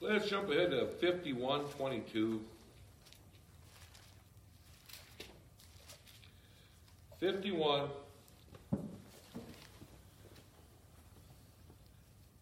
[0.00, 2.40] let's jump ahead to 5122.
[7.20, 7.88] 51.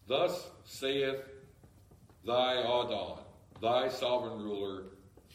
[0.07, 1.21] Thus saith
[2.25, 3.19] thy Adon,
[3.61, 4.85] thy sovereign ruler,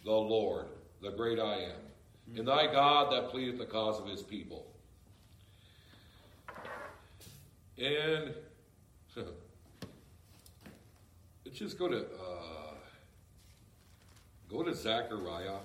[0.04, 0.66] the Lord,
[1.00, 4.69] the great I am, and thy God that pleadeth the cause of his people.
[7.80, 8.34] And
[11.44, 12.74] let's just go to uh,
[14.50, 15.60] go to Zechariah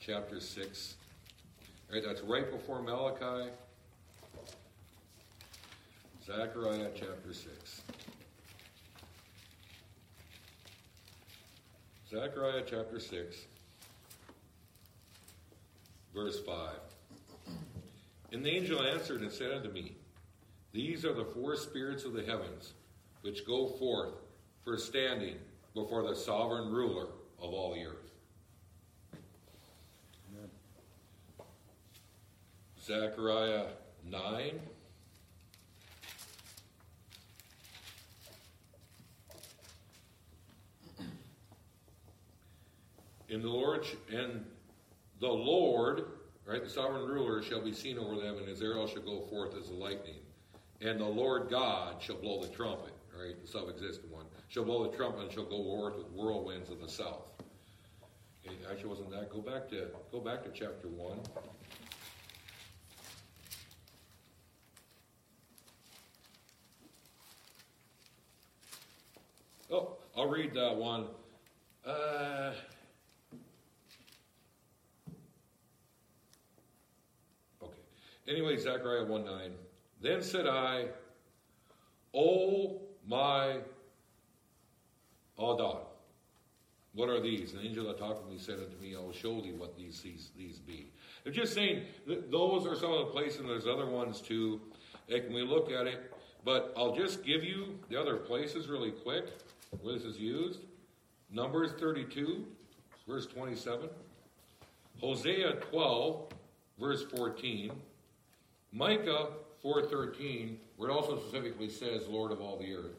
[0.00, 0.94] chapter six.
[1.88, 3.50] All right, that's right before Malachi.
[6.24, 7.82] Zechariah chapter 6.
[12.08, 13.36] Zechariah chapter 6,
[16.14, 16.70] verse 5.
[18.32, 19.96] And the angel answered and said unto me,
[20.72, 22.72] These are the four spirits of the heavens,
[23.20, 24.14] which go forth
[24.64, 25.36] for standing
[25.74, 27.08] before the sovereign ruler
[27.38, 28.10] of all the earth.
[30.32, 30.48] Amen.
[32.82, 33.66] Zechariah
[34.08, 34.60] 9.
[43.28, 44.44] In the Lord and
[45.20, 46.04] the Lord,
[46.46, 49.54] right, the sovereign ruler shall be seen over them, and his arrow shall go forth
[49.56, 50.21] as a lightning.
[50.84, 54.96] And the Lord God shall blow the trumpet, right, the self-existent one, shall blow the
[54.96, 57.28] trumpet and shall go forth with whirlwinds of the south.
[58.42, 59.30] It actually wasn't that.
[59.30, 61.20] Go back to go back to chapter one.
[69.70, 71.06] Oh, I'll read that one.
[71.86, 72.52] Uh,
[77.62, 77.72] okay.
[78.26, 79.52] Anyway, Zechariah 1 9.
[80.02, 80.86] Then said I,
[82.12, 83.58] O my
[85.38, 85.78] Adon,
[86.94, 87.54] what are these?
[87.54, 90.00] An angel that talked with me said unto me, I will show thee what these,
[90.02, 90.90] these, these be.
[91.22, 94.60] They're just saying those are some of the places, and there's other ones too.
[95.08, 96.12] And we look at it,
[96.44, 99.28] but I'll just give you the other places really quick
[99.80, 100.60] where this is used.
[101.30, 102.44] Numbers 32,
[103.08, 103.88] verse 27.
[105.00, 106.26] Hosea 12,
[106.78, 107.72] verse 14.
[108.72, 109.28] Micah
[109.64, 112.96] 4.13, where it also specifically says, Lord of all the earth.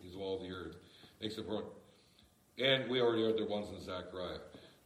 [0.00, 0.76] He's of all the earth.
[1.20, 1.46] Makes it.
[2.58, 4.38] And we already heard the ones in Zechariah.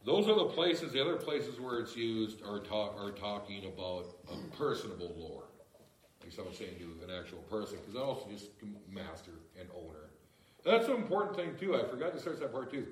[0.03, 4.07] Those are the places, the other places where it's used are, ta- are talking about
[4.31, 5.45] a personable Lord.
[6.21, 8.49] Like someone saying to an actual person, because that also just
[8.91, 10.09] master and owner.
[10.63, 11.75] That's an important thing too.
[11.75, 12.87] I forgot to stress that part too.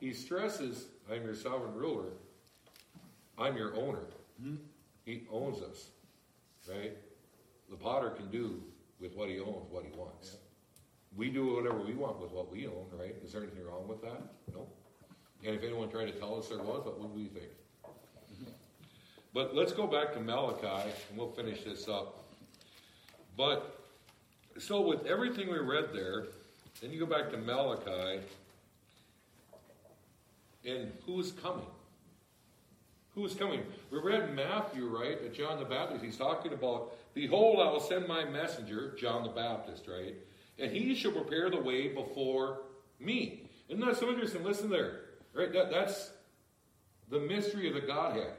[0.00, 2.10] He stresses, I'm your sovereign ruler.
[3.38, 4.04] I'm your owner.
[4.42, 4.56] Mm-hmm.
[5.04, 5.90] He owns us.
[6.68, 6.92] Right?
[7.72, 8.62] The potter can do
[9.00, 10.32] with what he owns what he wants.
[10.34, 10.38] Yeah.
[11.16, 13.14] We do whatever we want with what we own, right?
[13.24, 14.20] Is there anything wrong with that?
[14.54, 14.68] No.
[15.44, 17.48] And if anyone tried to tell us there was, what would we think?
[17.84, 18.50] Mm-hmm.
[19.32, 22.24] But let's go back to Malachi and we'll finish this up.
[23.38, 23.80] But
[24.58, 26.26] so with everything we read there,
[26.82, 28.20] then you go back to Malachi,
[30.66, 31.66] and who's coming?
[33.14, 33.62] Who's coming?
[33.90, 36.04] We read Matthew, right, at John the Baptist.
[36.04, 40.14] He's talking about, Behold, I will send my messenger, John the Baptist, right?
[40.58, 42.62] And he shall prepare the way before
[42.98, 43.50] me.
[43.68, 44.44] Isn't that so interesting?
[44.44, 45.00] Listen there.
[45.34, 45.52] Right?
[45.52, 46.12] That, that's
[47.10, 48.32] the mystery of the Godhead.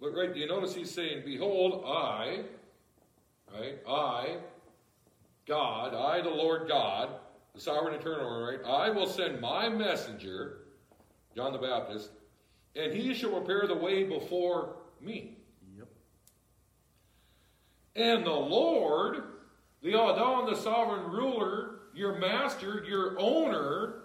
[0.00, 2.44] But right, do you notice he's saying, Behold, I,
[3.52, 3.78] right?
[3.86, 4.36] I
[5.46, 7.08] God, I, the Lord God,
[7.54, 8.60] the sovereign eternal right?
[8.64, 10.58] I will send my messenger,
[11.34, 12.10] John the Baptist,
[12.76, 15.38] and he shall prepare the way before me.
[17.96, 19.24] And the Lord,
[19.82, 24.02] the Adon, the sovereign ruler, your master, your owner,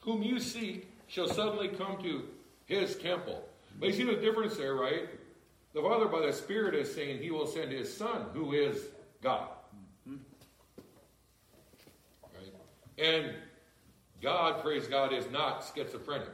[0.00, 2.24] whom you seek, shall suddenly come to
[2.66, 3.48] his temple.
[3.80, 5.08] But you see the difference there, right?
[5.74, 8.86] The Father, by the Spirit, is saying He will send His Son, who is
[9.22, 9.48] God.
[10.06, 10.18] Right?
[12.98, 13.34] And
[14.20, 16.28] God, praise God, is not schizophrenic.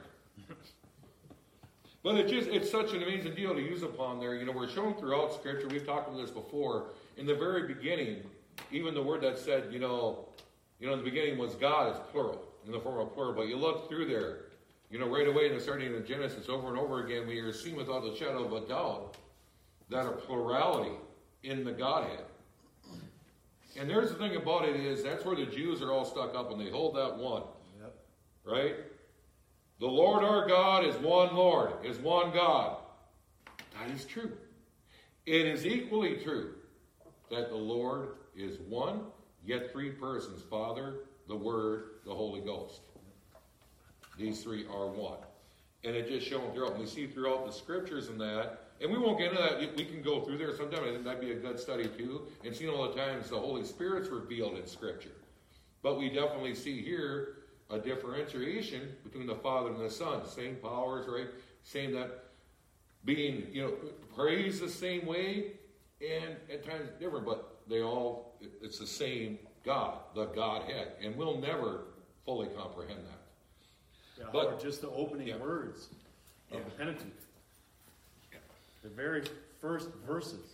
[2.05, 4.35] But it just it's such an amazing deal to use upon there.
[4.35, 6.91] You know, we're shown throughout Scripture, we've talked about this before.
[7.17, 8.17] In the very beginning,
[8.71, 10.29] even the word that said, you know,
[10.79, 13.33] you know, in the beginning was God is plural, in the form of plural.
[13.33, 14.43] But you look through there,
[14.91, 17.51] You know, right away in the starting of Genesis, over and over again, we are
[17.51, 19.17] seen without the shadow of a doubt
[19.89, 20.95] that a plurality
[21.41, 22.25] in the Godhead.
[23.79, 26.51] And there's the thing about it is that's where the Jews are all stuck up
[26.51, 27.41] and they hold that one.
[27.81, 27.95] Yep.
[28.45, 28.75] Right?
[29.79, 32.77] The Lord our God is one Lord, is one God.
[33.79, 34.31] That is true.
[35.25, 36.53] It is equally true
[37.29, 39.01] that the Lord is one,
[39.43, 42.81] yet three persons Father, the Word, the Holy Ghost.
[44.17, 45.17] These three are one.
[45.83, 46.71] And it just shown throughout.
[46.71, 49.77] And we see throughout the scriptures and that, and we won't get into that.
[49.77, 50.83] We can go through there sometime.
[50.83, 52.23] I think that'd be a good study too.
[52.43, 55.11] And seeing all the times the Holy Spirit's revealed in Scripture.
[55.81, 60.27] But we definitely see here a differentiation between the Father and the Son.
[60.27, 61.27] Same powers, right?
[61.63, 62.25] Same that
[63.05, 63.73] being, you know,
[64.15, 65.53] praised the same way
[66.01, 70.93] and at times different, but they all, it's the same God, the Godhead.
[71.01, 71.85] And we'll never
[72.25, 73.21] fully comprehend that.
[74.19, 75.37] Yeah, But- or just the opening Yeah.
[75.37, 75.89] words
[76.51, 77.11] of the Pentateuch.
[78.83, 79.23] The very
[79.59, 80.53] first verses.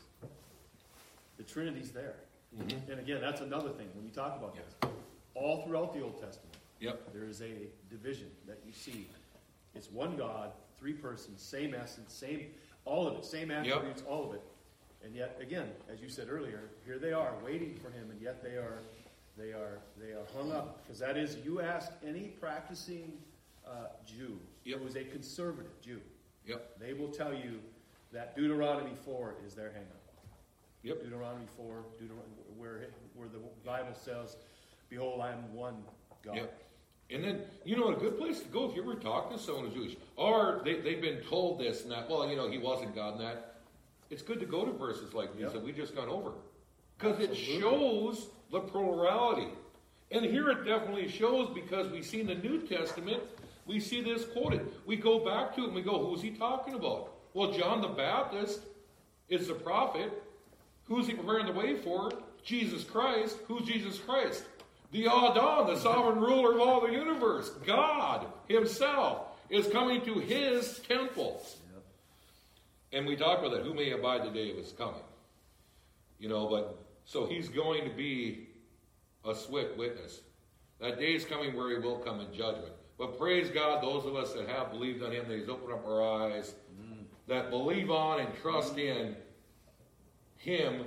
[1.37, 2.15] The Trinity's there.
[2.57, 2.91] Mm-hmm.
[2.91, 4.91] And again, that's another thing when you talk about this.
[5.35, 6.50] All throughout the Old Testament,
[6.81, 7.13] Yep.
[7.13, 9.07] there is a division that you see.
[9.75, 12.47] It's one God, three persons, same essence, same,
[12.85, 14.41] all of it, same attributes, all of it.
[15.03, 18.43] And yet, again, as you said earlier, here they are waiting for him, and yet
[18.43, 18.79] they are,
[19.37, 20.83] they are, they are hung up.
[20.83, 23.13] Because that is, you ask any practicing
[23.65, 24.79] uh, Jew Yep.
[24.79, 26.01] who is a conservative Jew,
[26.45, 26.79] Yep.
[26.79, 27.59] they will tell you
[28.11, 30.25] that Deuteronomy 4 is their hang up.
[30.83, 31.03] Yep.
[31.03, 32.27] Deuteronomy 4, Deuteronomy,
[32.57, 34.35] where, where the Bible says,
[34.89, 35.83] Behold, I am one
[36.23, 36.35] God.
[36.35, 36.61] Yep.
[37.11, 39.65] And then, you know, a good place to go if you ever talk to someone
[39.65, 42.95] who's Jewish, or they, they've been told this and that, well, you know, he wasn't
[42.95, 43.55] God and that.
[44.09, 45.53] It's good to go to verses like these Yep.
[45.53, 46.31] that we just gone over.
[46.97, 49.47] Because it shows the plurality.
[50.11, 53.23] And here it definitely shows because we see in the New Testament,
[53.65, 54.69] we see this quoted.
[54.85, 57.13] We go back to it and we go, who's he talking about?
[57.33, 58.61] Well, John the Baptist
[59.29, 60.11] is the prophet.
[60.85, 62.11] Who's he preparing the way for?
[62.43, 63.37] Jesus Christ.
[63.47, 64.43] Who's Jesus Christ?
[64.91, 67.49] The Adon, the sovereign ruler of all the universe.
[67.65, 71.45] God himself is coming to his temple.
[72.93, 73.63] And we talk about that.
[73.63, 75.01] Who may abide the day of his coming?
[76.19, 78.47] You know, but so he's going to be
[79.25, 80.19] a swift witness.
[80.79, 82.73] That day is coming where he will come in judgment.
[82.97, 85.85] But praise God, those of us that have believed on him, that he's opened up
[85.87, 86.53] our eyes,
[87.27, 89.15] that believe on and trust in
[90.37, 90.83] him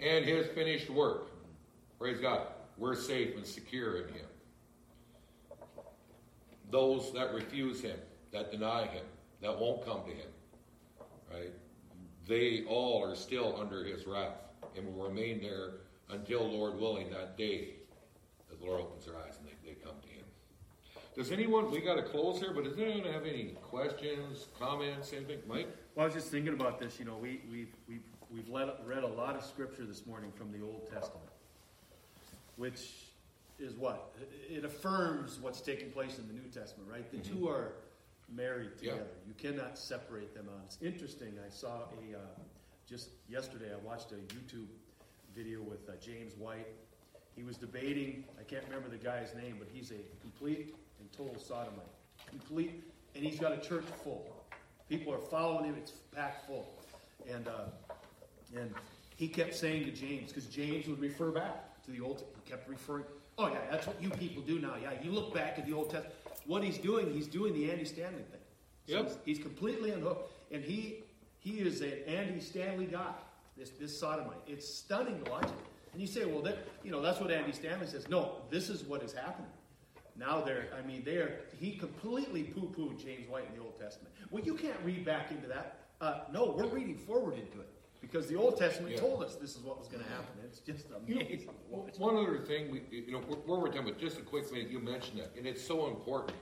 [0.00, 1.28] and his finished work.
[1.98, 2.48] Praise God.
[2.78, 4.26] We're safe and secure in him.
[6.70, 7.98] Those that refuse him,
[8.32, 9.04] that deny him,
[9.40, 10.28] that won't come to him,
[11.32, 11.52] right?
[12.26, 14.38] They all are still under his wrath
[14.76, 15.74] and will remain there
[16.10, 17.74] until, Lord willing, that day
[18.48, 20.24] that the Lord opens their eyes and they, they come to him.
[21.14, 25.38] Does anyone, we got to close here, but does anyone have any questions, comments, anything?
[25.46, 25.68] Mike?
[25.94, 26.98] Well, I was just thinking about this.
[26.98, 30.52] You know, we, we've, we've, we've let, read a lot of scripture this morning from
[30.52, 31.30] the Old Testament,
[32.56, 32.92] which
[33.58, 34.14] is what?
[34.50, 37.10] It affirms what's taking place in the New Testament, right?
[37.10, 37.72] The two are
[38.28, 38.92] married Yeah.
[38.92, 39.10] together.
[39.26, 40.62] You cannot separate them out.
[40.66, 41.38] It's interesting.
[41.44, 42.20] I saw a, uh,
[42.86, 44.68] just yesterday, I watched a YouTube
[45.34, 46.66] video with uh, James White.
[47.34, 51.38] He was debating, I can't remember the guy's name, but he's a complete and total
[51.38, 51.84] sodomite.
[52.26, 52.82] Complete,
[53.14, 54.26] and he's got a church full.
[54.88, 56.66] People are following him, it's packed full.
[57.28, 57.66] And, uh,
[58.56, 58.74] and
[59.16, 62.68] he kept saying to James, because James would refer back to the Old He kept
[62.68, 63.04] referring,
[63.38, 64.74] oh yeah, that's what you people do now.
[64.80, 66.14] Yeah, you look back at the Old Testament.
[66.46, 68.40] What he's doing, he's doing the Andy Stanley thing.
[68.86, 69.04] So Yep.
[69.04, 70.32] he's, he's completely unhooked.
[70.52, 71.02] And he
[71.38, 73.12] he is an Andy Stanley guy,
[73.56, 74.38] this, this sodomite.
[74.48, 75.50] It's stunning to watch it.
[75.92, 78.08] And you say, well, that, you know, that's what Andy Stanley says.
[78.08, 79.50] No, this is what is happening.
[80.18, 84.12] Now they're, I mean, they're, he completely poo pooed James White in the Old Testament.
[84.30, 85.78] Well, you can't read back into that.
[86.00, 87.68] Uh, no, we're reading forward into it.
[88.00, 89.00] Because the Old Testament Yeah.
[89.00, 90.26] told us this is what was going to happen.
[90.44, 91.48] It's just You know, amazing.
[91.98, 94.78] one other thing, we, you know, where we're talking about, just a quick minute, you
[94.78, 96.36] mentioned that, and it's so important.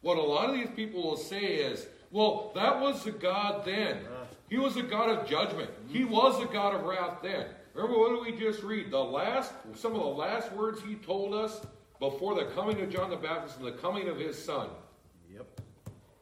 [0.00, 3.98] What a lot of these people will say is, well, that was the God then.
[3.98, 4.26] Uh.
[4.48, 5.70] He was a God of judgment.
[5.88, 6.12] He mm-hmm.
[6.12, 7.46] was a God of wrath then.
[7.74, 8.90] Remember what did we just read?
[8.90, 11.64] The last, some of the last words he told us
[12.00, 14.68] before the coming of John the Baptist and the coming of his son.
[15.32, 15.60] Yep.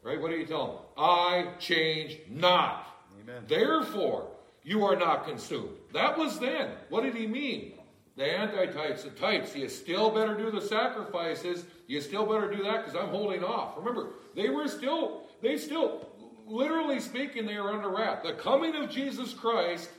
[0.01, 0.21] Right?
[0.21, 0.75] What did he tell them?
[0.97, 2.87] I change not.
[3.21, 3.43] Amen.
[3.47, 4.29] Therefore,
[4.63, 5.77] you are not consumed.
[5.93, 6.71] That was then.
[6.89, 7.73] What did he mean?
[8.17, 9.55] The antitypes, the types.
[9.55, 11.65] You still better do the sacrifices.
[11.87, 13.77] You still better do that because I'm holding off.
[13.77, 16.07] Remember, they were still, they still,
[16.45, 18.23] literally speaking, they were under wrath.
[18.23, 19.89] The coming of Jesus Christ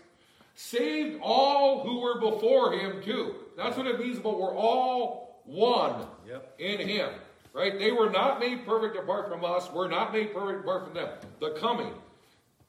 [0.54, 3.34] saved all who were before him too.
[3.56, 6.54] That's what it means but we're all one Yep.
[6.58, 7.10] in him.
[7.52, 7.78] Right?
[7.78, 9.70] They were not made perfect apart from us.
[9.72, 11.08] We're not made perfect apart from them.
[11.40, 11.92] The coming.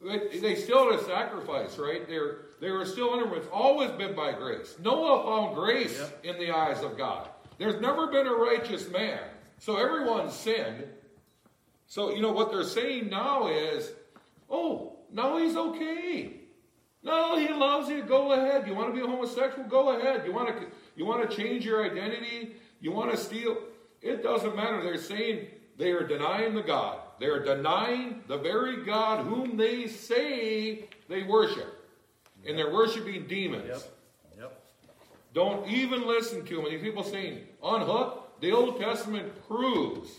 [0.04, 2.08] They, they still had a sacrifice, right?
[2.08, 4.76] They're, they were still under, it's always been by grace.
[4.84, 6.26] Noah found grace Yep.
[6.26, 7.30] in the eyes of God.
[7.58, 9.20] There's never been a righteous man.
[9.60, 10.86] So everyone sinned.
[11.88, 13.92] So, you know, what they're saying now is,
[14.50, 16.34] oh, now he's okay.
[17.04, 18.02] No, he loves you.
[18.04, 18.66] Go ahead.
[18.68, 19.68] You want to be a homosexual?
[19.68, 20.26] Go ahead.
[20.26, 22.56] You want to you want to change your identity?
[22.80, 23.58] You want to steal?
[24.02, 24.82] It doesn't matter.
[24.82, 25.48] They're saying
[25.78, 27.00] they are denying the God.
[27.20, 31.80] They are denying the very God whom they say they worship.
[32.48, 33.68] And they're worshiping demons.
[33.68, 33.82] Yep.
[34.38, 34.64] Yep.
[35.34, 36.66] Don't even listen to them.
[36.70, 40.10] These people saying, unhook, the Old Testament proves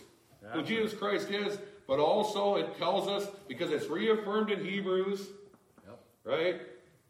[0.52, 0.62] who.
[0.62, 5.28] Jesus Christ is, but also it tells us, because it's reaffirmed in Hebrews,
[5.86, 6.00] Yep.
[6.24, 6.60] right?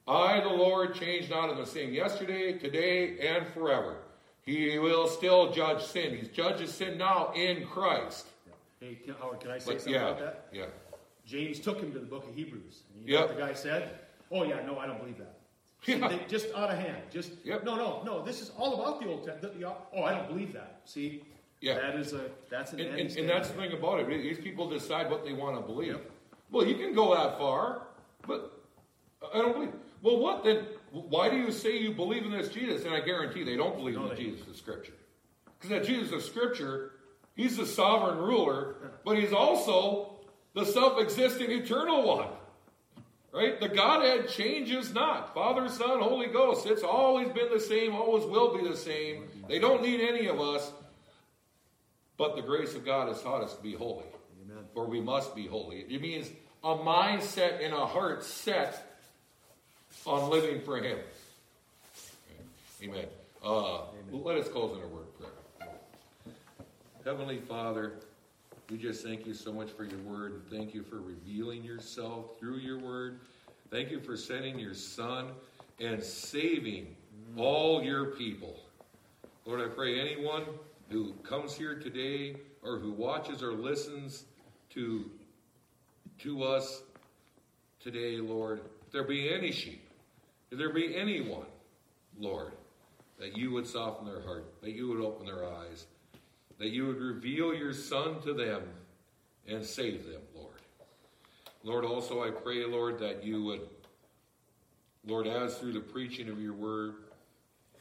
[0.06, 3.98] I, the Lord, change not in the same yesterday, today, and forever.
[4.42, 6.16] He will still judge sin.
[6.16, 8.26] He judges sin now in Christ.
[8.84, 10.46] Hey, can- Howard, can I say But something yeah, about that?
[10.52, 10.66] yeah.
[11.24, 12.82] James took him to the book of Hebrews.
[12.94, 13.28] And you know Yep.
[13.30, 13.98] what the guy said?
[14.30, 15.40] Oh, yeah, no, I don't believe that.
[15.82, 16.08] See, Yeah.
[16.08, 17.02] they, just out of hand.
[17.10, 17.64] Just, Yep.
[17.64, 19.64] no, no, no, this is all about the Old Testament.
[19.94, 20.82] Oh, I don't believe that.
[20.84, 21.22] See?
[21.62, 21.76] Yeah.
[21.80, 24.08] That is a, that's an And, end and, and that's the thing about it.
[24.08, 25.92] These people decide what they want to believe.
[25.92, 26.10] Yep.
[26.50, 27.86] Well, you can go that far,
[28.26, 28.52] but
[29.32, 29.72] I don't believe.
[30.02, 30.66] Well, what then?
[30.92, 32.84] Why do you say you believe in this Jesus?
[32.84, 34.92] And I guarantee they don't believe No, in the they- Jesus of Scripture.
[35.58, 36.92] Because that Jesus of Scripture,
[37.34, 40.16] he's the sovereign ruler, but he's also
[40.54, 42.28] the self existing eternal one.
[43.32, 43.58] Right?
[43.58, 45.34] The Godhead changes not.
[45.34, 46.66] Father, Son, Holy Ghost.
[46.66, 49.24] It's always been the same, always will be the same.
[49.48, 50.70] They don't need any of us.
[52.16, 54.04] But the grace of God has taught us to be holy.
[54.44, 54.64] Amen.
[54.72, 55.80] For we must be holy.
[55.80, 56.30] It means
[56.62, 59.00] a mindset and a heart set
[60.06, 60.98] on living for Him.
[62.82, 63.06] Amen.
[63.44, 63.80] Uh,
[64.12, 65.03] Let us close in a word.
[67.04, 67.96] Heavenly Father,
[68.70, 70.40] we just thank you so much for your word.
[70.50, 73.20] Thank you for revealing yourself through your word.
[73.70, 75.32] Thank you for sending your Son
[75.78, 76.96] and saving
[77.36, 78.58] all your people.
[79.44, 80.44] Lord, I pray anyone
[80.88, 84.24] who comes here today or who watches or listens
[84.70, 85.10] to,
[86.20, 86.84] to us
[87.80, 89.90] today, Lord, if there be any sheep,
[90.50, 91.44] if there be anyone,
[92.18, 92.52] Lord,
[93.20, 95.84] that you would soften their heart, that you would open their eyes,
[96.58, 98.62] that you would reveal your Son to them
[99.46, 100.60] and save them, Lord.
[101.62, 103.68] Lord, also I pray, Lord, that you would,
[105.06, 106.94] Lord, as through the preaching of your word,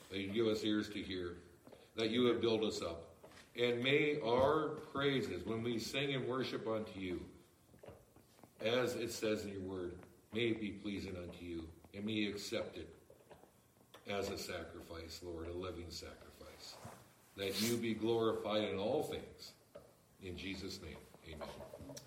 [0.10, 1.38] that you give us ears to hear,
[1.96, 3.10] that you would build us up.
[3.60, 7.22] And may our praises, when we sing and worship unto you,
[8.64, 9.96] as it says in your word,
[10.34, 11.64] may it be pleasing unto you,
[11.94, 12.90] and may you accept it
[14.10, 16.33] as a sacrifice, Lord, a living sacrifice.
[17.38, 19.52] That you be glorified in all things.
[20.22, 20.98] In Jesus' name,
[21.34, 21.50] amen.